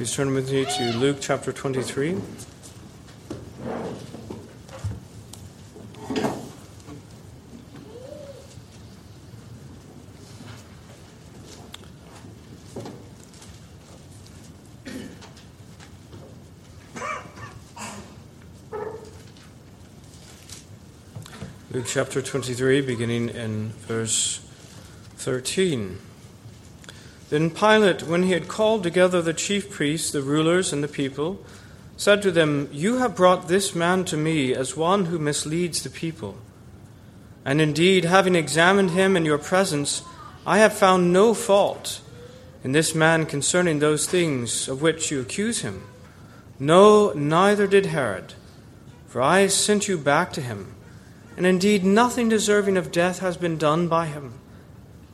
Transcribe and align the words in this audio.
Please 0.00 0.14
turn 0.14 0.32
with 0.32 0.50
me 0.50 0.64
to 0.64 0.96
Luke 0.96 1.18
chapter 1.20 1.52
23. 1.52 2.16
Luke 21.72 21.84
chapter 21.86 22.22
23, 22.22 22.80
beginning 22.80 23.28
in 23.28 23.68
verse 23.86 24.38
13. 25.16 25.98
Then 27.30 27.50
Pilate, 27.50 28.02
when 28.02 28.24
he 28.24 28.32
had 28.32 28.48
called 28.48 28.82
together 28.82 29.22
the 29.22 29.32
chief 29.32 29.70
priests, 29.70 30.10
the 30.10 30.20
rulers, 30.20 30.72
and 30.72 30.82
the 30.82 30.88
people, 30.88 31.42
said 31.96 32.22
to 32.22 32.32
them, 32.32 32.68
You 32.72 32.98
have 32.98 33.14
brought 33.14 33.46
this 33.46 33.74
man 33.74 34.04
to 34.06 34.16
me 34.16 34.52
as 34.52 34.76
one 34.76 35.06
who 35.06 35.18
misleads 35.18 35.82
the 35.82 35.90
people. 35.90 36.36
And 37.44 37.60
indeed, 37.60 38.04
having 38.04 38.34
examined 38.34 38.90
him 38.90 39.16
in 39.16 39.24
your 39.24 39.38
presence, 39.38 40.02
I 40.44 40.58
have 40.58 40.72
found 40.72 41.12
no 41.12 41.32
fault 41.32 42.00
in 42.64 42.72
this 42.72 42.94
man 42.94 43.26
concerning 43.26 43.78
those 43.78 44.06
things 44.06 44.68
of 44.68 44.82
which 44.82 45.10
you 45.10 45.20
accuse 45.20 45.60
him. 45.60 45.84
No, 46.58 47.12
neither 47.12 47.66
did 47.66 47.86
Herod, 47.86 48.34
for 49.06 49.22
I 49.22 49.46
sent 49.46 49.86
you 49.86 49.96
back 49.96 50.32
to 50.32 50.40
him, 50.40 50.74
and 51.36 51.46
indeed 51.46 51.84
nothing 51.84 52.28
deserving 52.28 52.76
of 52.76 52.92
death 52.92 53.20
has 53.20 53.36
been 53.36 53.56
done 53.56 53.86
by 53.86 54.06
him. 54.06 54.40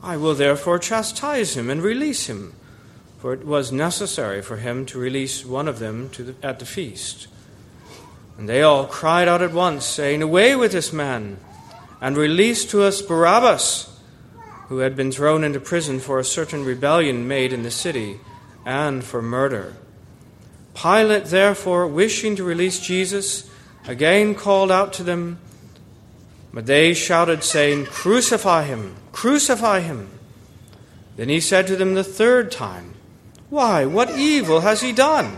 I 0.01 0.17
will 0.17 0.35
therefore 0.35 0.79
chastise 0.79 1.57
him 1.57 1.69
and 1.69 1.81
release 1.81 2.27
him, 2.27 2.53
for 3.17 3.33
it 3.33 3.45
was 3.45 3.71
necessary 3.71 4.41
for 4.41 4.57
him 4.57 4.85
to 4.87 4.99
release 4.99 5.45
one 5.45 5.67
of 5.67 5.79
them 5.79 6.09
the, 6.17 6.35
at 6.43 6.59
the 6.59 6.65
feast. 6.65 7.27
And 8.37 8.47
they 8.47 8.61
all 8.61 8.85
cried 8.85 9.27
out 9.27 9.41
at 9.41 9.53
once, 9.53 9.85
saying, 9.85 10.21
Away 10.21 10.55
with 10.55 10.71
this 10.71 10.93
man, 10.93 11.37
and 11.99 12.15
release 12.15 12.65
to 12.65 12.83
us 12.83 13.01
Barabbas, 13.01 13.99
who 14.67 14.79
had 14.79 14.95
been 14.95 15.11
thrown 15.11 15.43
into 15.43 15.59
prison 15.59 15.99
for 15.99 16.19
a 16.19 16.23
certain 16.23 16.63
rebellion 16.63 17.27
made 17.27 17.51
in 17.51 17.63
the 17.63 17.71
city, 17.71 18.19
and 18.65 19.03
for 19.03 19.21
murder. 19.21 19.75
Pilate, 20.75 21.25
therefore, 21.25 21.87
wishing 21.87 22.35
to 22.35 22.43
release 22.43 22.79
Jesus, 22.79 23.49
again 23.87 24.35
called 24.35 24.71
out 24.71 24.93
to 24.93 25.03
them, 25.03 25.39
but 26.57 26.65
they 26.65 26.91
shouted, 26.91 27.43
saying, 27.43 27.85
Crucify 27.85 28.63
him! 28.63 28.95
Crucify 29.11 29.81
him. 29.81 30.09
Then 31.15 31.29
he 31.29 31.39
said 31.39 31.67
to 31.67 31.75
them 31.75 31.93
the 31.93 32.03
third 32.03 32.51
time, 32.51 32.95
Why, 33.51 33.85
what 33.85 34.09
evil 34.09 34.61
has 34.61 34.81
he 34.81 34.91
done? 34.91 35.37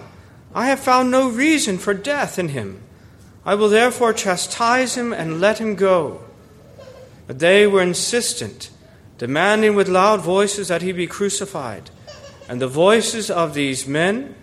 I 0.55 0.67
have 0.67 0.79
found 0.79 1.11
no 1.11 1.29
reason 1.29 1.77
for 1.77 1.93
death 1.93 2.39
in 2.39 2.47
him. 2.47 2.81
I 3.43 3.55
will 3.55 3.67
therefore 3.67 4.13
chastise 4.13 4.95
him 4.95 5.11
and 5.11 5.41
let 5.41 5.57
him 5.57 5.75
go. 5.75 6.21
But 7.27 7.39
they 7.39 7.67
were 7.67 7.81
insistent, 7.81 8.69
demanding 9.17 9.75
with 9.75 9.89
loud 9.89 10.21
voices 10.21 10.69
that 10.69 10.83
he 10.83 10.93
be 10.93 11.05
crucified. 11.05 11.89
And 12.47 12.61
the 12.61 12.69
voices 12.69 13.29
of 13.29 13.53
these 13.53 13.85
men 13.85 14.35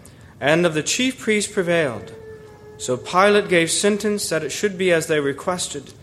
and 0.42 0.66
of 0.66 0.74
the 0.74 0.82
chief 0.82 1.18
priests 1.18 1.50
prevailed. 1.50 2.12
So 2.76 2.98
Pilate 2.98 3.48
gave 3.48 3.70
sentence 3.70 4.28
that 4.28 4.44
it 4.44 4.50
should 4.50 4.76
be 4.76 4.92
as 4.92 5.06
they 5.06 5.20
requested, 5.20 5.94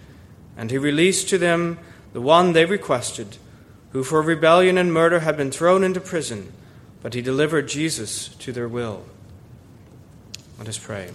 and 0.57 0.71
he 0.71 0.77
released 0.77 1.29
to 1.29 1.37
them 1.37 1.79
the 2.13 2.21
one 2.21 2.53
they 2.53 2.65
requested, 2.65 3.37
who 3.91 4.03
for 4.03 4.21
rebellion 4.21 4.77
and 4.77 4.93
murder 4.93 5.19
had 5.19 5.37
been 5.37 5.51
thrown 5.51 5.83
into 5.83 5.99
prison, 5.99 6.51
but 7.01 7.13
he 7.13 7.21
delivered 7.21 7.67
Jesus 7.67 8.29
to 8.35 8.51
their 8.51 8.67
will. 8.67 9.03
Let 10.57 10.69
us 10.69 10.77
pray. 10.77 11.09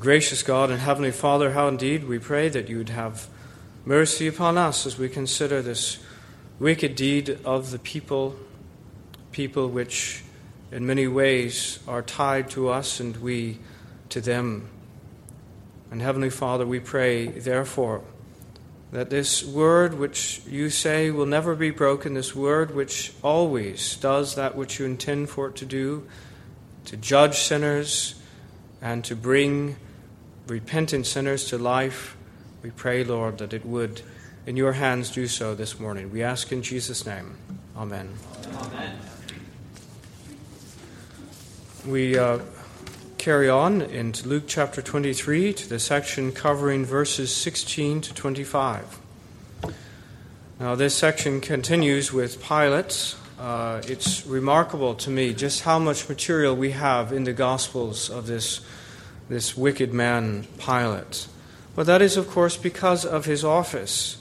Gracious 0.00 0.42
God 0.42 0.70
and 0.70 0.80
Heavenly 0.80 1.12
Father, 1.12 1.52
how 1.52 1.68
indeed 1.68 2.04
we 2.04 2.18
pray 2.18 2.48
that 2.50 2.68
you 2.68 2.78
would 2.78 2.90
have 2.90 3.26
mercy 3.86 4.26
upon 4.26 4.58
us 4.58 4.86
as 4.86 4.98
we 4.98 5.08
consider 5.08 5.62
this 5.62 5.98
wicked 6.58 6.94
deed 6.94 7.38
of 7.44 7.70
the 7.70 7.78
people, 7.78 8.36
people 9.32 9.68
which 9.68 10.22
in 10.70 10.86
many 10.86 11.06
ways 11.06 11.78
are 11.86 12.02
tied 12.02 12.50
to 12.50 12.68
us 12.68 13.00
and 13.00 13.16
we 13.18 13.58
to 14.08 14.20
them. 14.20 14.68
And 15.94 16.02
Heavenly 16.02 16.30
Father, 16.30 16.66
we 16.66 16.80
pray, 16.80 17.28
therefore, 17.28 18.02
that 18.90 19.10
this 19.10 19.44
word 19.44 19.94
which 19.96 20.42
you 20.44 20.68
say 20.68 21.12
will 21.12 21.24
never 21.24 21.54
be 21.54 21.70
broken, 21.70 22.14
this 22.14 22.34
word 22.34 22.74
which 22.74 23.12
always 23.22 23.94
does 23.98 24.34
that 24.34 24.56
which 24.56 24.80
you 24.80 24.86
intend 24.86 25.30
for 25.30 25.46
it 25.46 25.54
to 25.54 25.64
do, 25.64 26.04
to 26.86 26.96
judge 26.96 27.38
sinners 27.38 28.20
and 28.82 29.04
to 29.04 29.14
bring 29.14 29.76
repentant 30.48 31.06
sinners 31.06 31.44
to 31.50 31.58
life, 31.58 32.16
we 32.64 32.70
pray, 32.70 33.04
Lord, 33.04 33.38
that 33.38 33.52
it 33.52 33.64
would, 33.64 34.02
in 34.46 34.56
your 34.56 34.72
hands, 34.72 35.10
do 35.12 35.28
so 35.28 35.54
this 35.54 35.78
morning. 35.78 36.10
We 36.10 36.24
ask 36.24 36.50
in 36.50 36.64
Jesus' 36.64 37.06
name. 37.06 37.36
Amen. 37.76 38.12
Amen. 38.52 38.98
We. 41.86 42.18
Uh, 42.18 42.40
carry 43.24 43.48
on 43.48 43.80
into 43.80 44.28
Luke 44.28 44.42
chapter 44.46 44.82
23 44.82 45.54
to 45.54 45.66
the 45.66 45.78
section 45.78 46.30
covering 46.30 46.84
verses 46.84 47.34
16 47.34 48.02
to 48.02 48.12
25. 48.12 48.98
Now, 50.60 50.74
this 50.74 50.94
section 50.94 51.40
continues 51.40 52.12
with 52.12 52.42
Pilate. 52.46 53.16
Uh, 53.40 53.80
it's 53.88 54.26
remarkable 54.26 54.94
to 54.96 55.08
me 55.08 55.32
just 55.32 55.62
how 55.62 55.78
much 55.78 56.06
material 56.06 56.54
we 56.54 56.72
have 56.72 57.14
in 57.14 57.24
the 57.24 57.32
Gospels 57.32 58.10
of 58.10 58.26
this, 58.26 58.60
this 59.30 59.56
wicked 59.56 59.94
man, 59.94 60.46
Pilate. 60.58 61.26
But 61.74 61.86
that 61.86 62.02
is, 62.02 62.18
of 62.18 62.28
course, 62.28 62.58
because 62.58 63.06
of 63.06 63.24
his 63.24 63.42
office. 63.42 64.18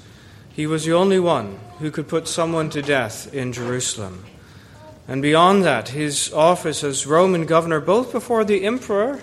He 0.54 0.66
was 0.66 0.86
the 0.86 0.94
only 0.94 1.20
one 1.20 1.60
who 1.80 1.92
could 1.92 2.08
put 2.08 2.30
someone 2.30 2.70
to 2.70 2.82
death 2.82 3.34
in 3.34 3.52
Jerusalem. 3.52 4.24
And 5.08 5.22
beyond 5.22 5.64
that, 5.64 5.90
his 5.90 6.32
office 6.32 6.84
as 6.84 7.06
Roman 7.06 7.46
governor, 7.46 7.80
both 7.80 8.12
before 8.12 8.44
the 8.44 8.64
emperor, 8.64 9.22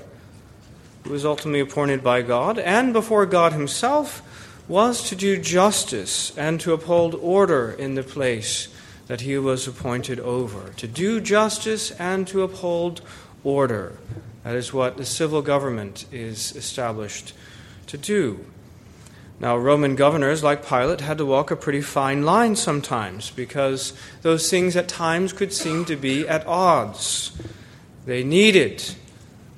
who 1.04 1.10
was 1.10 1.24
ultimately 1.24 1.60
appointed 1.60 2.04
by 2.04 2.22
God, 2.22 2.58
and 2.58 2.92
before 2.92 3.24
God 3.24 3.52
himself, 3.52 4.22
was 4.68 5.08
to 5.08 5.16
do 5.16 5.40
justice 5.40 6.36
and 6.36 6.60
to 6.60 6.72
uphold 6.72 7.14
order 7.14 7.72
in 7.72 7.94
the 7.94 8.02
place 8.02 8.68
that 9.08 9.22
he 9.22 9.36
was 9.38 9.66
appointed 9.66 10.20
over. 10.20 10.72
To 10.74 10.86
do 10.86 11.20
justice 11.20 11.90
and 11.92 12.28
to 12.28 12.42
uphold 12.42 13.00
order. 13.42 13.98
That 14.44 14.54
is 14.54 14.72
what 14.72 14.96
the 14.96 15.04
civil 15.04 15.42
government 15.42 16.04
is 16.12 16.54
established 16.54 17.32
to 17.88 17.98
do. 17.98 18.44
Now, 19.40 19.56
Roman 19.56 19.96
governors, 19.96 20.44
like 20.44 20.66
Pilate, 20.66 21.00
had 21.00 21.16
to 21.16 21.24
walk 21.24 21.50
a 21.50 21.56
pretty 21.56 21.80
fine 21.80 22.26
line 22.26 22.56
sometimes 22.56 23.30
because 23.30 23.94
those 24.20 24.50
things 24.50 24.76
at 24.76 24.86
times 24.86 25.32
could 25.32 25.54
seem 25.54 25.86
to 25.86 25.96
be 25.96 26.28
at 26.28 26.46
odds. 26.46 27.32
They 28.04 28.22
needed 28.22 28.84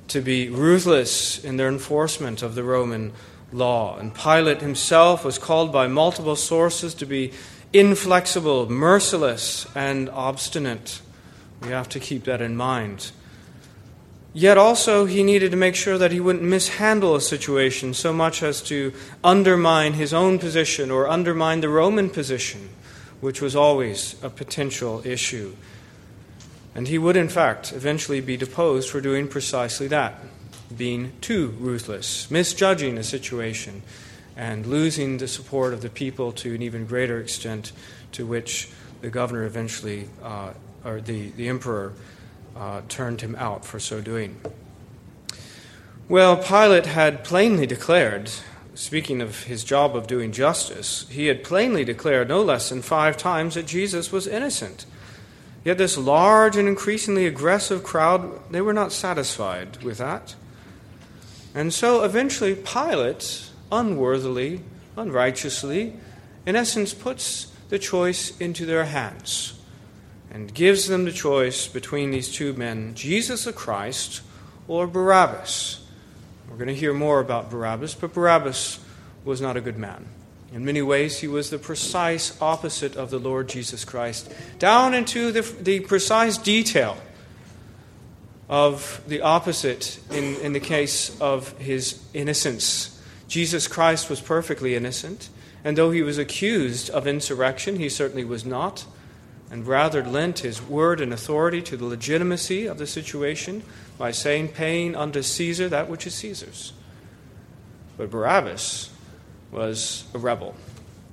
to 0.06 0.21
be 0.21 0.48
ruthless 0.48 1.42
in 1.42 1.56
their 1.56 1.69
enforcement 1.69 2.42
of 2.42 2.54
the 2.54 2.62
Roman 2.62 3.12
law. 3.53 3.98
And 3.98 4.15
Pilate 4.15 4.60
himself 4.60 5.25
was 5.25 5.37
called 5.37 5.72
by 5.72 5.88
multiple 5.88 6.37
sources 6.37 6.94
to 6.94 7.06
be 7.06 7.32
inflexible, 7.72 8.71
merciless, 8.71 9.66
and 9.75 10.09
obstinate. 10.10 11.00
We 11.60 11.69
have 11.69 11.88
to 11.88 11.98
keep 11.98 12.25
that 12.25 12.41
in 12.41 12.56
mind. 12.56 13.10
Yet 14.34 14.56
also, 14.56 15.04
he 15.04 15.22
needed 15.22 15.50
to 15.50 15.56
make 15.59 15.75
sure 15.75 15.98
that 15.98 16.12
he 16.12 16.20
wouldn't 16.20 16.44
mishandle 16.44 17.15
a 17.15 17.20
situation 17.20 17.93
so 17.93 18.12
much 18.12 18.43
as 18.43 18.62
to 18.62 18.94
undermine 19.22 19.93
his 19.93 20.15
own 20.15 20.38
position 20.38 20.91
or 20.91 21.06
undermine 21.06 21.60
the 21.60 21.69
Roman 21.69 22.09
position, 22.09 22.71
which 23.21 23.42
was 23.42 23.54
always 23.54 24.16
a 24.22 24.31
potential 24.31 25.03
issue. 25.04 25.54
And 26.74 26.89
he 26.89 26.97
would, 26.97 27.16
in 27.16 27.28
fact, 27.28 27.72
eventually 27.72 28.22
be 28.22 28.39
deposed 28.39 28.89
for 28.89 29.03
doing 29.03 29.28
precisely 29.28 29.86
that 29.89 30.18
being 30.77 31.12
too 31.21 31.48
ruthless, 31.59 32.30
misjudging 32.30 32.98
a 32.98 33.03
situation, 33.03 33.83
and 34.36 34.66
losing 34.66 35.18
the 35.18 35.28
support 35.28 35.72
of 35.72 35.83
the 35.83 35.91
people 35.91 36.33
to 36.33 36.54
an 36.54 36.62
even 36.62 36.86
greater 36.86 37.21
extent 37.21 37.72
to 38.12 38.27
which 38.27 38.71
the 39.01 39.10
governor 39.10 39.45
eventually, 39.45 40.09
uh, 40.22 40.53
or 40.84 41.01
the, 41.01 41.30
the 41.33 41.48
emperor, 41.48 41.92
uh, 42.57 42.83
turned 42.89 43.21
him 43.21 43.34
out 43.37 43.65
for 43.65 43.78
so 43.78 44.01
doing. 44.01 44.41
Well, 46.09 46.37
Pilate 46.37 46.87
had 46.87 47.25
plainly 47.25 47.66
declared, 47.66 48.31
speaking 48.75 49.22
of 49.22 49.45
his 49.45 49.65
job 49.65 49.97
of 49.97 50.07
doing 50.07 50.33
justice, 50.33 51.07
he 51.09 51.27
had 51.27 51.45
plainly 51.45 51.84
declared 51.84 52.28
no 52.28 52.43
less 52.43 52.69
than 52.69 52.83
five 52.83 53.16
times 53.16 53.54
that 53.54 53.66
Jesus 53.66 54.13
was 54.13 54.27
innocent. 54.27 54.84
Yet 55.65 55.78
this 55.78 55.97
large 55.97 56.57
and 56.57 56.69
increasingly 56.69 57.27
aggressive 57.27 57.83
crowd, 57.84 58.53
they 58.53 58.60
were 58.60 58.72
not 58.72 58.93
satisfied 58.93 59.83
with 59.83 59.98
that. 59.98 60.34
And 61.55 61.72
so 61.72 62.03
eventually 62.03 62.55
Pilate, 62.55 63.48
unworthily, 63.71 64.60
unrighteously, 64.97 65.95
in 66.45 66.57
essence 66.57 66.93
puts 66.93 67.47
the 67.69 67.78
choice 67.78 68.37
into 68.39 68.66
their 68.66 68.87
hands 68.87 69.61
and 70.33 70.53
gives 70.55 70.89
them 70.89 71.05
the 71.05 71.13
choice 71.13 71.69
between 71.69 72.11
these 72.11 72.33
two 72.33 72.55
men 72.55 72.95
Jesus 72.95 73.45
the 73.45 73.53
Christ 73.53 74.23
or 74.67 74.87
Barabbas. 74.87 75.87
We're 76.49 76.57
going 76.57 76.69
to 76.69 76.75
hear 76.75 76.95
more 76.95 77.21
about 77.21 77.51
Barabbas, 77.51 77.95
but 77.95 78.15
Barabbas 78.15 78.81
was 79.25 79.41
not 79.41 79.57
a 79.57 79.61
good 79.61 79.79
man. 79.79 80.07
In 80.53 80.65
many 80.65 80.83
ways, 80.83 81.21
he 81.21 81.29
was 81.29 81.51
the 81.51 81.59
precise 81.59 82.41
opposite 82.41 82.97
of 82.97 83.11
the 83.11 83.19
Lord 83.19 83.49
Jesus 83.49 83.84
Christ, 83.84 84.33
down 84.59 84.93
into 84.93 85.33
the, 85.33 85.41
the 85.41 85.81
precise 85.81 86.37
detail 86.37 86.97
of 88.49 89.01
the 89.07 89.23
opposite 89.23 89.99
in, 90.11 90.37
in 90.37 90.53
the 90.53 90.61
case 90.61 91.19
of 91.21 91.57
his 91.59 92.03
innocence. 92.13 93.03
Jesus 93.29 93.67
Christ 93.67 94.11
was 94.11 94.21
perfectly 94.21 94.75
innocent, 94.75 95.31
and 95.65 95.79
though 95.79 95.91
he 95.91 96.03
was 96.03 96.19
accused 96.19 96.91
of 96.91 97.07
insurrection, 97.07 97.77
he 97.77 97.89
certainly 97.89 98.25
was 98.25 98.45
not, 98.45 98.84
and 99.53 99.66
rather 99.66 100.03
lent 100.03 100.39
his 100.39 100.63
word 100.63 100.99
and 100.99 101.13
authority 101.13 101.60
to 101.60 101.77
the 101.77 101.84
legitimacy 101.84 102.65
of 102.65 102.78
the 102.78 102.87
situation 102.87 103.63
by 103.99 104.10
saying, 104.10 104.49
Paying 104.49 104.97
unto 104.97 105.21
Caesar 105.21 105.69
that 105.69 105.91
which 105.91 106.07
is 106.07 106.15
Caesar's. 106.15 106.72
But 107.99 108.10
Barabbas 108.10 108.89
was 109.51 110.04
a 110.15 110.19
rebel. 110.19 110.57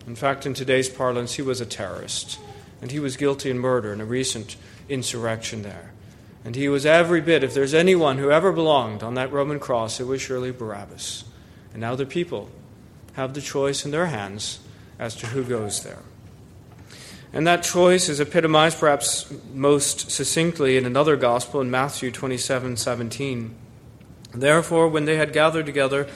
In 0.07 0.15
fact, 0.15 0.45
in 0.45 0.53
today's 0.53 0.87
parlance, 0.87 1.33
he 1.33 1.41
was 1.41 1.59
a 1.59 1.65
terrorist, 1.65 2.39
and 2.81 2.91
he 2.91 2.99
was 3.01 3.17
guilty 3.17 3.49
in 3.51 3.59
murder 3.59 3.91
in 3.91 3.99
a 3.99 4.05
recent 4.05 4.55
insurrection 4.87 5.61
there. 5.61 5.91
And 6.45 6.55
he 6.55 6.69
was 6.69 6.85
every 6.85 7.19
bit, 7.19 7.43
if 7.43 7.53
there's 7.53 7.73
anyone 7.73 8.19
who 8.19 8.31
ever 8.31 8.53
belonged 8.53 9.03
on 9.03 9.15
that 9.15 9.33
Roman 9.33 9.59
cross, 9.59 9.99
it 9.99 10.07
was 10.07 10.21
surely 10.21 10.51
Barabbas. 10.51 11.25
And 11.73 11.81
now 11.81 11.95
the 11.95 12.05
people 12.05 12.49
have 13.13 13.33
the 13.33 13.41
choice 13.41 13.83
in 13.83 13.91
their 13.91 14.05
hands 14.05 14.59
as 14.97 15.13
to 15.17 15.27
who 15.27 15.43
goes 15.43 15.83
there. 15.83 16.03
And 17.31 17.45
that 17.45 17.63
choice 17.63 18.09
is 18.09 18.19
epitomized 18.19 18.79
perhaps 18.79 19.31
most 19.53 20.09
succinctly 20.09 20.77
in 20.77 20.85
another 20.85 21.15
gospel 21.15 21.61
in 21.61 21.69
Matthew 21.69 22.11
27 22.11 22.75
17. 22.77 23.55
Therefore, 24.33 24.87
when 24.87 25.05
they 25.05 25.17
had 25.17 25.33
gathered 25.33 25.65
together, 25.65 26.07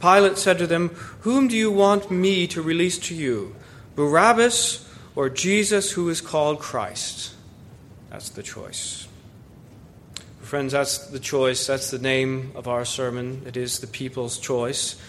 Pilate 0.00 0.38
said 0.38 0.58
to 0.58 0.66
them, 0.66 0.88
Whom 1.20 1.48
do 1.48 1.56
you 1.56 1.70
want 1.70 2.10
me 2.10 2.46
to 2.48 2.62
release 2.62 2.98
to 3.00 3.14
you, 3.14 3.54
Barabbas 3.96 4.88
or 5.14 5.28
Jesus 5.28 5.92
who 5.92 6.08
is 6.08 6.20
called 6.20 6.60
Christ? 6.60 7.34
That's 8.10 8.30
the 8.30 8.42
choice. 8.42 9.06
Friends, 10.40 10.72
that's 10.72 11.06
the 11.06 11.20
choice. 11.20 11.66
That's 11.66 11.90
the 11.90 11.98
name 11.98 12.52
of 12.56 12.66
our 12.66 12.84
sermon. 12.84 13.42
It 13.46 13.56
is 13.56 13.78
the 13.78 13.86
people's 13.86 14.38
choice. 14.38 15.00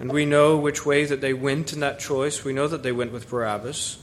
And 0.00 0.12
we 0.12 0.26
know 0.26 0.56
which 0.56 0.84
way 0.84 1.04
that 1.04 1.20
they 1.20 1.34
went 1.34 1.72
in 1.72 1.80
that 1.80 2.00
choice. 2.00 2.44
We 2.44 2.52
know 2.52 2.66
that 2.66 2.82
they 2.82 2.90
went 2.90 3.12
with 3.12 3.30
Barabbas. 3.30 3.98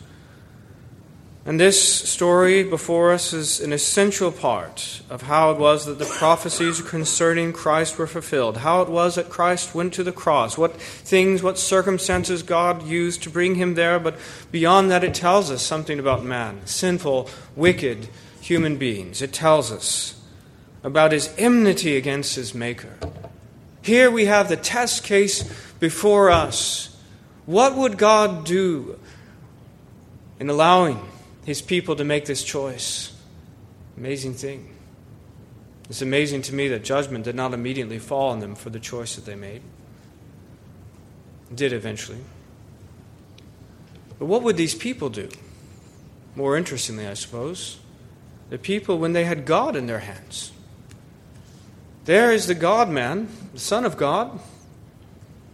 And 1.46 1.60
this 1.60 1.82
story 1.82 2.64
before 2.64 3.12
us 3.12 3.32
is 3.34 3.62
an 3.62 3.72
essential 3.72 4.32
part 4.32 5.02
of 5.10 5.24
how 5.24 5.52
it 5.52 5.58
was 5.58 5.86
that 5.86 5.98
the 5.98 6.06
prophecies 6.06 6.82
concerning 6.82 7.54
Christ 7.54 7.98
were 7.98 8.08
fulfilled, 8.08 8.58
how 8.58 8.82
it 8.82 8.90
was 8.90 9.16
that 9.16 9.30
Christ 9.30 9.74
went 9.74 9.94
to 9.94 10.04
the 10.04 10.12
cross, 10.12 10.58
what 10.58 10.76
things, 10.80 11.42
what 11.42 11.58
circumstances 11.58 12.44
God 12.44 12.86
used 12.86 13.24
to 13.24 13.30
bring 13.30 13.56
him 13.56 13.76
there. 13.76 14.00
But 14.00 14.20
beyond 14.52 14.92
that, 14.92 15.04
it 15.04 15.14
tells 15.14 15.50
us 15.50 15.64
something 15.64 15.98
about 15.98 16.26
man, 16.26 16.66
sinful, 16.66 17.30
wicked 17.56 18.10
human 18.42 18.76
beings. 18.78 19.22
It 19.22 19.32
tells 19.32 19.72
us 19.72 20.22
about 20.84 21.14
his 21.14 21.34
enmity 21.38 21.96
against 21.96 22.36
his 22.36 22.54
Maker. 22.54 22.96
Here 23.82 24.12
we 24.12 24.26
have 24.26 24.50
the 24.50 24.58
test 24.58 25.04
case 25.06 25.44
before 25.80 26.30
us. 26.30 26.98
What 27.46 27.76
would 27.76 27.98
God 27.98 28.46
do 28.46 29.00
in 30.40 30.50
allowing 30.50 31.00
his 31.50 31.63
people 31.63 31.96
to 31.96 32.04
make 32.04 32.25
this 32.25 32.44
choice? 32.44 33.12
Amazing 33.98 34.36
thing. 34.36 34.69
It's 35.90 36.04
amazing 36.04 36.44
to 36.44 36.54
me 36.54 36.68
that 36.68 36.84
judgment 36.84 37.24
did 37.24 37.34
not 37.34 37.56
immediately 37.56 37.98
fall 37.98 38.30
on 38.30 38.40
them 38.40 38.54
for 38.54 38.69
the 38.69 38.80
choice 38.80 39.16
that 39.16 39.25
they 39.25 39.34
made. 39.34 39.63
It 41.50 41.56
did 41.56 41.74
eventually. 41.74 42.19
But 44.19 44.28
what 44.28 44.44
would 44.44 44.57
these 44.57 44.75
people 44.75 45.10
do? 45.10 45.28
More 46.36 46.56
interestingly, 46.56 47.07
I 47.07 47.16
suppose, 47.16 47.80
the 48.52 48.60
people 48.60 49.00
when 49.00 49.13
they 49.13 49.24
had 49.24 49.48
God 49.48 49.75
in 49.75 49.88
their 49.88 50.02
hands. 50.02 50.52
There 52.06 52.31
is 52.31 52.45
the 52.45 52.54
God 52.54 52.90
man, 52.90 53.28
the 53.54 53.60
Son 53.60 53.86
of 53.86 53.98
God, 53.98 54.40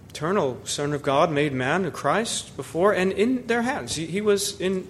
eternal 0.09 0.59
Son 0.65 0.91
of 0.91 1.01
God, 1.01 1.31
made 1.31 1.53
man, 1.53 1.89
Christ, 1.91 2.57
before 2.57 2.93
and 2.93 3.13
in 3.13 3.47
their 3.47 3.61
hands. 3.61 3.95
He, 3.95 4.07
he 4.07 4.19
was 4.19 4.59
in, 4.59 4.89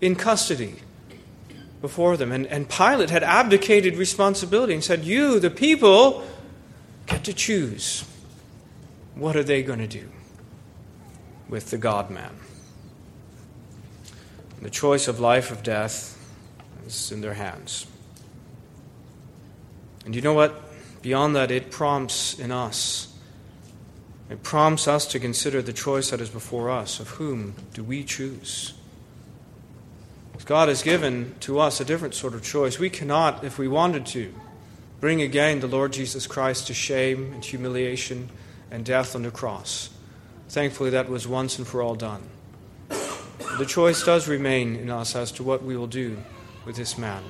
in 0.00 0.16
custody 0.16 0.76
before 1.80 2.16
them. 2.16 2.32
And, 2.32 2.46
and 2.46 2.68
Pilate 2.68 3.10
had 3.10 3.22
abdicated 3.22 3.96
responsibility 3.96 4.74
and 4.74 4.82
said, 4.82 5.04
You, 5.04 5.38
the 5.40 5.50
people, 5.50 6.26
get 7.06 7.24
to 7.24 7.32
choose. 7.32 8.04
What 9.14 9.36
are 9.36 9.44
they 9.44 9.62
going 9.62 9.78
to 9.78 9.86
do 9.86 10.08
with 11.48 11.70
the 11.70 11.78
God 11.78 12.10
man? 12.10 12.36
The 14.60 14.70
choice 14.70 15.06
of 15.06 15.20
life 15.20 15.52
or 15.52 15.56
death 15.56 16.18
is 16.86 17.12
in 17.12 17.20
their 17.20 17.34
hands. 17.34 17.86
And 20.04 20.14
you 20.14 20.22
know 20.22 20.34
what? 20.34 20.62
Beyond 21.02 21.36
that, 21.36 21.50
it 21.50 21.70
prompts 21.70 22.38
in 22.38 22.50
us. 22.50 23.14
It 24.28 24.42
prompts 24.42 24.88
us 24.88 25.06
to 25.08 25.20
consider 25.20 25.62
the 25.62 25.72
choice 25.72 26.10
that 26.10 26.20
is 26.20 26.30
before 26.30 26.70
us 26.70 26.98
of 26.98 27.10
whom 27.10 27.54
do 27.74 27.84
we 27.84 28.02
choose? 28.02 28.72
God 30.44 30.68
has 30.68 30.82
given 30.82 31.34
to 31.40 31.58
us 31.58 31.80
a 31.80 31.84
different 31.84 32.14
sort 32.14 32.34
of 32.34 32.42
choice. 32.42 32.78
We 32.78 32.90
cannot, 32.90 33.42
if 33.44 33.58
we 33.58 33.68
wanted 33.68 34.06
to, 34.06 34.34
bring 35.00 35.22
again 35.22 35.60
the 35.60 35.66
Lord 35.66 35.92
Jesus 35.92 36.26
Christ 36.26 36.66
to 36.66 36.74
shame 36.74 37.32
and 37.32 37.44
humiliation 37.44 38.28
and 38.70 38.84
death 38.84 39.14
on 39.16 39.22
the 39.22 39.30
cross. 39.30 39.90
Thankfully, 40.48 40.90
that 40.90 41.08
was 41.08 41.26
once 41.26 41.58
and 41.58 41.66
for 41.66 41.82
all 41.82 41.94
done. 41.94 42.22
The 43.58 43.66
choice 43.66 44.04
does 44.04 44.28
remain 44.28 44.76
in 44.76 44.90
us 44.90 45.16
as 45.16 45.32
to 45.32 45.42
what 45.42 45.62
we 45.62 45.76
will 45.76 45.86
do 45.86 46.18
with 46.64 46.76
this 46.76 46.98
man. 46.98 47.22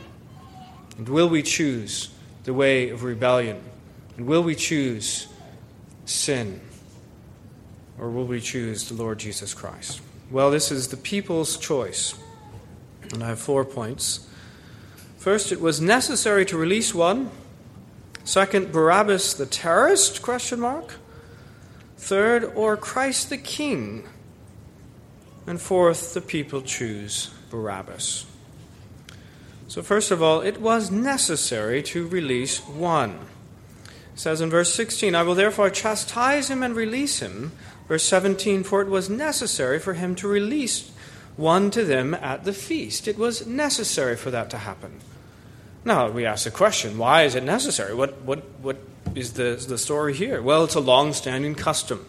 And 0.98 1.08
will 1.08 1.28
we 1.28 1.42
choose 1.42 2.10
the 2.44 2.54
way 2.54 2.90
of 2.90 3.04
rebellion? 3.04 3.62
And 4.16 4.26
will 4.26 4.42
we 4.42 4.54
choose 4.54 5.28
sin? 6.04 6.60
Or 7.98 8.10
will 8.10 8.26
we 8.26 8.40
choose 8.40 8.88
the 8.88 8.94
Lord 8.94 9.18
Jesus 9.18 9.54
Christ? 9.54 10.00
Well, 10.30 10.50
this 10.50 10.72
is 10.72 10.88
the 10.88 10.96
people's 10.96 11.56
choice. 11.56 12.14
And 13.12 13.22
I 13.22 13.28
have 13.28 13.40
four 13.40 13.64
points. 13.64 14.26
First, 15.18 15.52
it 15.52 15.60
was 15.60 15.80
necessary 15.80 16.46
to 16.46 16.56
release 16.56 16.94
one. 16.94 17.30
Second, 18.24 18.72
Barabbas 18.72 19.34
the 19.34 19.46
terrorist? 19.46 20.22
Question 20.22 20.60
mark. 20.60 20.94
Third, 21.96 22.44
or 22.54 22.76
Christ 22.76 23.30
the 23.30 23.38
king. 23.38 24.08
And 25.46 25.60
fourth, 25.60 26.14
the 26.14 26.20
people 26.20 26.62
choose 26.62 27.30
Barabbas. 27.50 28.26
So, 29.68 29.82
first 29.82 30.10
of 30.10 30.22
all, 30.22 30.40
it 30.40 30.60
was 30.60 30.90
necessary 30.90 31.82
to 31.84 32.06
release 32.06 32.58
one. 32.60 33.18
It 34.14 34.20
says 34.20 34.40
in 34.40 34.50
verse 34.50 34.72
16, 34.72 35.14
I 35.14 35.22
will 35.22 35.34
therefore 35.34 35.70
chastise 35.70 36.48
him 36.48 36.62
and 36.62 36.74
release 36.74 37.20
him. 37.20 37.52
Verse 37.88 38.04
17, 38.04 38.64
for 38.64 38.80
it 38.80 38.88
was 38.88 39.10
necessary 39.10 39.78
for 39.78 39.94
him 39.94 40.14
to 40.16 40.28
release 40.28 40.90
one 41.36 41.70
to 41.70 41.84
them 41.84 42.14
at 42.14 42.44
the 42.44 42.52
feast. 42.52 43.06
It 43.06 43.18
was 43.18 43.46
necessary 43.46 44.16
for 44.16 44.30
that 44.30 44.50
to 44.50 44.58
happen. 44.58 45.00
Now, 45.84 46.10
we 46.10 46.26
ask 46.26 46.44
the 46.44 46.50
question 46.50 46.98
why 46.98 47.22
is 47.22 47.34
it 47.34 47.44
necessary? 47.44 47.94
What, 47.94 48.22
what, 48.22 48.40
what 48.60 48.78
is 49.14 49.34
the, 49.34 49.62
the 49.68 49.78
story 49.78 50.14
here? 50.14 50.42
Well, 50.42 50.64
it's 50.64 50.74
a 50.74 50.80
long 50.80 51.12
standing 51.12 51.54
custom. 51.54 52.06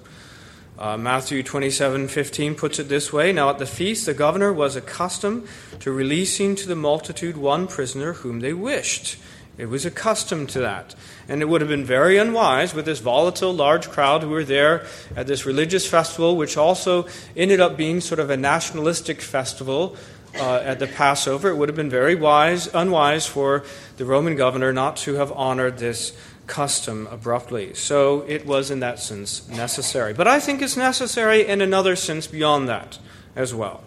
Uh, 0.80 0.96
Matthew 0.96 1.42
27 1.42 2.08
15 2.08 2.54
puts 2.54 2.78
it 2.78 2.88
this 2.88 3.12
way 3.12 3.34
Now 3.34 3.50
at 3.50 3.58
the 3.58 3.66
feast, 3.66 4.06
the 4.06 4.14
governor 4.14 4.54
was 4.54 4.76
accustomed 4.76 5.48
to 5.80 5.92
releasing 5.92 6.56
to 6.56 6.68
the 6.68 6.76
multitude 6.76 7.36
one 7.36 7.68
prisoner 7.68 8.14
whom 8.14 8.42
they 8.42 8.54
wished. 8.54 9.18
It 9.58 9.68
was 9.68 9.86
accustomed 9.86 10.50
to 10.50 10.60
that. 10.60 10.96
And 11.28 11.42
it 11.42 11.46
would 11.46 11.62
have 11.62 11.70
been 11.70 11.86
very 11.86 12.18
unwise 12.18 12.74
with 12.74 12.86
this 12.86 13.00
volatile 13.00 13.54
large 13.54 13.90
crowd 13.90 14.22
who 14.22 14.30
were 14.30 14.44
there 14.44 14.86
at 15.16 15.28
this 15.28 15.46
religious 15.46 15.88
festival, 15.88 16.38
which 16.38 16.58
also 16.58 17.08
ended 17.36 17.60
up 17.60 17.76
being 17.76 18.00
sort 18.00 18.20
of 18.20 18.30
a 18.30 18.38
nationalistic 18.38 19.22
festival 19.22 19.96
uh, 20.36 20.58
at 20.64 20.80
the 20.80 20.88
Passover. 20.88 21.50
It 21.50 21.56
would 21.56 21.70
have 21.70 21.76
been 21.76 21.90
very 21.90 22.16
wise, 22.16 22.68
unwise 22.74 23.26
for 23.26 23.64
the 23.98 24.06
Roman 24.06 24.36
governor 24.36 24.72
not 24.72 24.98
to 24.98 25.16
have 25.16 25.32
honored 25.32 25.80
this 25.80 26.16
custom 26.46 27.08
abruptly. 27.12 27.74
So 27.74 28.22
it 28.28 28.46
was, 28.46 28.72
in 28.72 28.80
that 28.80 29.00
sense, 29.00 29.48
necessary. 29.50 30.14
But 30.14 30.28
I 30.28 30.40
think 30.40 30.62
it's 30.62 30.78
necessary 30.78 31.46
in 31.46 31.62
another 31.62 31.96
sense 31.96 32.28
beyond 32.28 32.70
that 32.70 33.00
as 33.36 33.54
well. 33.54 33.84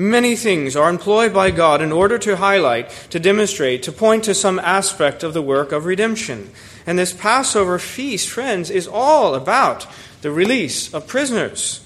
Many 0.00 0.34
things 0.34 0.76
are 0.76 0.88
employed 0.88 1.34
by 1.34 1.50
God 1.50 1.82
in 1.82 1.92
order 1.92 2.16
to 2.20 2.36
highlight, 2.36 2.88
to 3.10 3.20
demonstrate, 3.20 3.82
to 3.82 3.92
point 3.92 4.24
to 4.24 4.34
some 4.34 4.58
aspect 4.58 5.22
of 5.22 5.34
the 5.34 5.42
work 5.42 5.72
of 5.72 5.84
redemption. 5.84 6.50
And 6.86 6.98
this 6.98 7.12
Passover 7.12 7.78
feast, 7.78 8.30
friends, 8.30 8.70
is 8.70 8.88
all 8.88 9.34
about 9.34 9.86
the 10.22 10.30
release 10.30 10.94
of 10.94 11.06
prisoners. 11.06 11.84